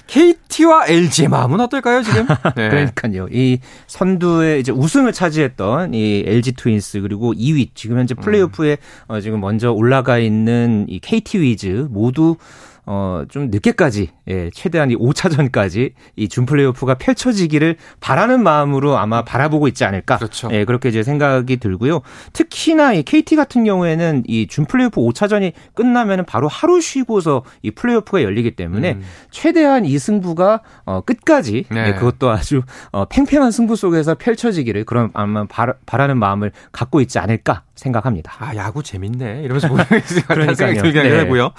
KT와 0.07 0.87
LG의 0.89 1.29
마음은 1.29 1.61
어떨까요, 1.61 2.03
지금? 2.03 2.27
네. 2.57 2.69
그러니까요. 2.71 3.29
이 3.31 3.59
선두에 3.87 4.59
이제 4.59 4.73
우승을 4.73 5.13
차지했던 5.13 5.93
이 5.95 6.25
LG 6.27 6.53
트윈스 6.53 7.03
그리고 7.03 7.35
2위 7.35 7.69
지금 7.75 7.99
현재 7.99 8.15
플레이오프에 8.15 8.73
음. 8.73 9.05
어, 9.09 9.21
지금 9.21 9.41
먼저 9.41 9.71
올라가 9.71 10.19
있는 10.19 10.87
이 10.89 10.99
KT 10.99 11.41
위즈 11.41 11.87
모두 11.91 12.37
어, 12.85 13.23
좀 13.29 13.49
늦게까지, 13.51 14.11
예, 14.29 14.51
최대한 14.53 14.91
이 14.91 14.97
5차전까지 14.97 15.93
이 16.17 16.29
준 16.29 16.47
플레이오프가 16.47 16.95
펼쳐지기를 16.95 17.77
바라는 18.01 18.43
마음으로 18.43 18.97
아마 18.99 19.23
바라보고 19.25 19.69
있지 19.69 19.85
않을까. 19.85 20.17
그렇죠. 20.19 20.49
예, 20.53 20.65
그렇게 20.65 20.89
이제 20.89 21.03
생각이 21.03 21.59
들고요. 21.59 22.01
특히나 22.33 22.93
이 22.95 23.03
KT 23.03 23.37
같은 23.37 23.65
경우에는 23.65 24.25
이 24.27 24.47
준 24.49 24.65
플레이오프 24.65 25.01
5차전이 25.01 25.53
끝나면은 25.75 26.25
바로 26.25 26.49
하루 26.49 26.81
쉬고서 26.81 27.45
이 27.63 27.71
플레이오프가 27.71 28.23
열리기 28.23 28.57
때문에 28.57 28.93
음. 28.95 29.03
최대한 29.31 29.85
이 29.85 29.99
승부가 29.99 30.61
어, 30.85 31.01
끝까지, 31.03 31.65
네. 31.71 31.89
예, 31.89 31.95
그것도 31.95 32.31
아주 32.31 32.63
어, 32.91 33.05
팽팽한 33.05 33.51
승부 33.53 33.77
속에서 33.77 34.15
펼쳐지기를 34.17 34.85
그런 34.85 35.11
아마 35.15 35.45
바라, 35.47 35.75
바라는 35.87 36.19
마음을 36.19 36.51
갖고 36.73 37.01
있지 37.01 37.19
않을까 37.19 37.63
생각합니다. 37.77 38.33
아, 38.39 38.57
야구 38.57 38.83
재밌네. 38.83 39.43
이러면서 39.43 39.69
보는 39.69 39.85
생각이 40.05 40.79
들긴 40.81 41.03
네. 41.05 41.19
하고요. 41.19 41.53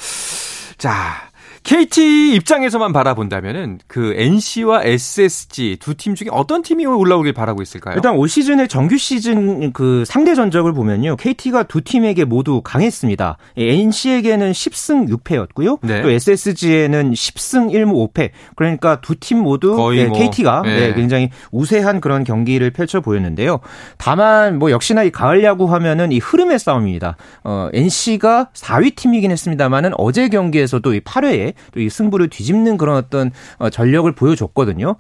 자, 0.78 1.32
KT 1.64 2.36
입장에서만 2.36 2.92
바라본다면은 2.92 3.80
그 3.88 4.14
NC와 4.18 4.84
SSG 4.84 5.78
두 5.80 5.94
팀 5.96 6.16
중에 6.16 6.28
어떤 6.32 6.62
팀이 6.62 6.86
올라오길 6.86 7.32
바라고 7.34 7.62
있을까요? 7.62 7.96
일단 7.96 8.16
올 8.16 8.28
시즌의 8.28 8.68
정규 8.68 8.98
시즌 8.98 9.72
그 9.72 10.04
상대 10.06 10.36
전적을 10.36 10.74
보면요. 10.74 11.16
KT가 11.16 11.64
두 11.64 11.82
팀에게 11.82 12.26
모두 12.26 12.62
강했습니다. 12.62 13.38
NC에게는 13.56 14.52
10승 14.52 15.08
6패였고요. 15.10 15.80
네. 15.84 16.02
또 16.02 16.10
SSG에는 16.10 17.12
10승 17.14 17.72
1무 17.72 18.12
5패. 18.14 18.32
그러니까 18.56 19.00
두 19.02 19.16
팀 19.16 19.38
모두 19.40 19.76
네, 19.96 20.08
뭐, 20.08 20.18
KT가 20.18 20.64
네. 20.64 20.88
네, 20.90 20.94
굉장히 20.96 21.30
우세한 21.52 22.02
그런 22.02 22.24
경기를 22.26 22.72
펼쳐 22.72 23.00
보였는데요. 23.00 23.60
다만 23.98 24.60
뭐 24.60 24.70
역시나 24.72 25.04
이 25.04 25.12
가을 25.12 25.44
야구 25.44 25.72
하면은 25.72 26.12
이 26.12 26.18
흐름의 26.20 26.60
싸움입니다. 26.60 27.16
어, 27.44 27.70
NC가 27.74 28.50
4위 28.54 28.96
팀이긴 28.96 29.32
했습니다만은 29.32 29.92
어제 29.98 30.28
경기에서도 30.28 30.94
이 30.96 31.00
8회에 31.02 31.53
또 31.74 31.80
이 31.84 31.90
승부를 31.90 32.30
뒤집는 32.30 32.78
그런 32.78 32.96
어떤 32.96 33.32
어, 33.58 33.70
전력을 33.70 34.10
보여줬거든요. 34.14 34.96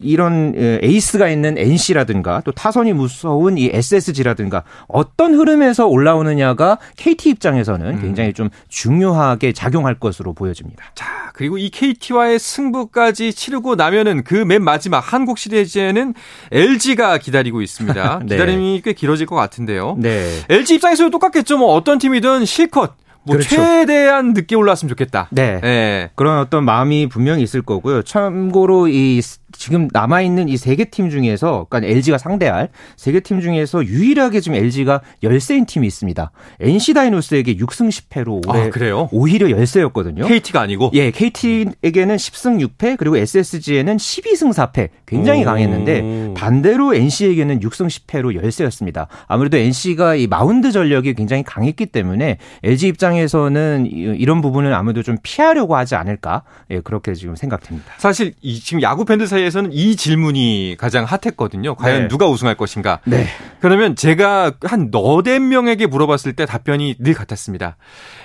이런 0.00 0.52
에이스가 0.82 1.28
있는 1.28 1.56
NC라든가 1.56 2.42
또 2.44 2.50
타선이 2.52 2.92
무서운 2.92 3.56
이 3.56 3.70
SSG라든가 3.72 4.64
어떤 4.88 5.34
흐름에서 5.34 5.86
올라오느냐가 5.86 6.78
KT 6.96 7.30
입장에서는 7.30 7.86
음. 7.86 8.00
굉장히 8.02 8.32
좀 8.34 8.50
중요하게 8.68 9.52
작용할 9.52 9.94
것으로 9.98 10.32
보여집니다. 10.34 10.84
자, 10.94 11.30
그리고 11.32 11.56
이 11.58 11.70
KT와의 11.70 12.38
승부까지 12.38 13.32
치르고 13.32 13.76
나면은 13.76 14.24
그 14.24 14.44
맨 14.44 14.62
마지막 14.62 14.98
한국 15.00 15.38
시리즈에는 15.38 16.12
LG가 16.52 17.16
기다리고 17.18 17.62
있습니다. 17.62 18.20
네. 18.26 18.34
기다림이 18.34 18.82
꽤 18.84 18.92
길어질 18.92 19.26
것 19.26 19.36
같은데요. 19.36 19.96
네. 19.98 20.28
LG 20.50 20.74
입장에서도 20.74 21.08
똑같겠죠. 21.10 21.56
뭐 21.56 21.72
어떤 21.72 21.98
팀이든 21.98 22.44
실컷 22.44 22.94
뭐 23.26 23.36
그렇죠. 23.36 23.56
최대한 23.56 24.32
늦게 24.34 24.54
올라왔으면 24.54 24.88
좋겠다. 24.90 25.28
네. 25.30 25.60
네. 25.60 26.10
그런 26.14 26.38
어떤 26.38 26.64
마음이 26.64 27.08
분명히 27.08 27.42
있을 27.42 27.62
거고요. 27.62 28.02
참고로 28.02 28.88
이 28.88 29.20
지금 29.56 29.88
남아 29.92 30.22
있는 30.22 30.48
이 30.48 30.54
세 30.54 30.76
개 30.76 30.84
팀 30.90 31.10
중에서 31.10 31.66
그러니까 31.70 31.92
LG가 31.92 32.18
상대할 32.18 32.68
세 32.96 33.12
개 33.12 33.20
팀 33.20 33.40
중에서 33.40 33.84
유일하게 33.84 34.40
지금 34.40 34.56
LG가 34.56 35.00
열세인 35.22 35.66
팀이 35.66 35.86
있습니다. 35.86 36.30
NC 36.60 36.94
다이노스에게 36.94 37.56
6승 37.56 37.88
10패로 37.88 38.48
올해 38.48 38.66
아? 38.66 38.70
오히려 39.12 39.50
열세였거든요. 39.50 40.26
KT가 40.26 40.60
아니고. 40.62 40.90
예, 40.94 41.10
KT에게는 41.10 42.16
10승 42.16 42.66
6패 42.78 42.96
그리고 42.98 43.16
SSG에는 43.16 43.96
12승 43.96 44.52
4패 44.52 44.88
굉장히 45.06 45.42
오. 45.42 45.44
강했는데 45.46 46.34
반대로 46.34 46.94
NC에게는 46.94 47.60
6승 47.60 47.86
10패로 47.88 48.34
열세였습니다. 48.34 49.08
아무래도 49.26 49.56
NC가 49.56 50.14
이 50.16 50.26
마운드 50.26 50.72
전력이 50.72 51.14
굉장히 51.14 51.42
강했기 51.42 51.86
때문에 51.86 52.38
LG 52.62 52.88
입장에서는 52.88 53.86
이런 53.86 54.40
부분을 54.40 54.72
아무래도 54.74 55.02
좀 55.02 55.16
피하려고 55.22 55.76
하지 55.76 55.94
않을까 55.94 56.42
예, 56.70 56.80
그렇게 56.80 57.14
지금 57.14 57.36
생각됩니다. 57.36 57.92
사실 57.98 58.34
이 58.42 58.58
지금 58.60 58.82
야구 58.82 59.04
팬들 59.04 59.26
사이에 59.26 59.43
사이에서는 59.44 59.72
이 59.72 59.96
질문이 59.96 60.76
가장 60.78 61.04
핫했거든요. 61.04 61.74
과연 61.74 62.02
네. 62.02 62.08
누가 62.08 62.26
우승할 62.26 62.56
것인가? 62.56 63.00
네. 63.04 63.26
그러면 63.60 63.96
제가 63.96 64.52
한 64.62 64.90
너댓 64.90 65.38
명에게 65.40 65.86
물어봤을 65.86 66.34
때 66.34 66.46
답변이 66.46 66.96
늘 66.98 67.14
같았습니다. 67.14 67.76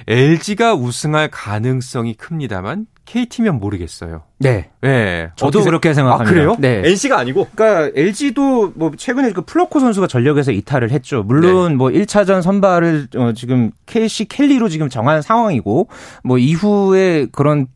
LG가 0.07 0.75
우승할 0.75 1.29
가능성이 1.31 2.13
큽니다만 2.15 2.87
KT면 3.05 3.59
모르겠어요. 3.59 4.23
네. 4.37 4.69
네. 4.81 5.31
저도 5.35 5.63
그렇게 5.63 5.93
생각합니다. 5.93 6.29
아, 6.29 6.33
그래요? 6.33 6.55
네. 6.59 6.81
NC가 6.85 7.17
아니고? 7.17 7.47
그러니까 7.55 7.91
LG도 7.95 8.73
뭐 8.75 8.91
최근에 8.95 9.31
그 9.31 9.41
플로코 9.41 9.79
선수가 9.79 10.07
전력에서 10.07 10.51
이탈을 10.51 10.91
했죠. 10.91 11.23
물론 11.23 11.71
네. 11.71 11.75
뭐 11.75 11.89
1차전 11.89 12.41
선발을 12.41 13.07
어 13.15 13.33
지금 13.33 13.71
KC 13.87 14.25
켈리로 14.25 14.69
지금 14.69 14.89
정한 14.89 15.21
상황이고 15.21 15.89
뭐 16.23 16.37
이후에 16.37 17.27
그런 17.31 17.67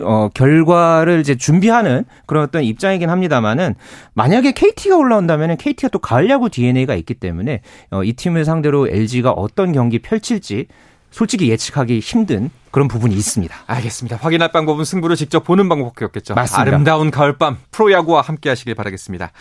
어, 0.00 0.28
결과를 0.32 1.20
이제 1.20 1.36
준비하는 1.36 2.04
그런 2.26 2.44
어떤 2.44 2.62
입장이긴 2.62 3.10
합니다만은 3.10 3.74
만약에 4.14 4.52
KT가 4.52 4.96
올라온다면은 4.96 5.56
KT가 5.56 5.88
또 5.88 5.98
가을 5.98 6.30
야구 6.30 6.50
DNA가 6.50 6.94
있기 6.94 7.14
때문에 7.14 7.62
어, 7.90 8.04
이 8.04 8.12
팀을 8.12 8.44
상대로 8.44 8.88
LG가 8.88 9.32
어떤 9.32 9.72
경기 9.72 9.98
펼칠지 10.00 10.66
솔직히 11.10 11.48
예측하기 11.48 12.00
힘든 12.00 12.50
그런 12.70 12.88
부분이 12.88 13.14
있습니다. 13.14 13.56
알겠습니다. 13.66 14.18
확인할 14.20 14.52
방법은 14.52 14.84
승부를 14.84 15.16
직접 15.16 15.44
보는 15.44 15.66
방법밖에 15.68 16.04
없겠죠. 16.04 16.34
맞습니다. 16.34 16.60
아름다운 16.60 17.10
가을밤 17.10 17.56
프로야구와 17.70 18.20
함께 18.20 18.50
하시길 18.50 18.74
바라겠습니다. 18.74 19.32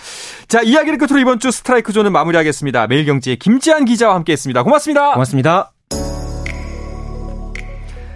자, 0.48 0.62
이야기를 0.62 0.98
끝으로 0.98 1.20
이번 1.20 1.40
주 1.40 1.52
스트라이크 1.52 1.92
존은 1.92 2.14
마무리하겠습니다. 2.14 2.88
매일경제의 2.88 3.38
김지한 3.38 3.84
기자와 3.84 4.16
함께 4.16 4.32
했습니다. 4.32 4.64
고맙습니다. 4.64 5.12
고맙습니다. 5.12 5.75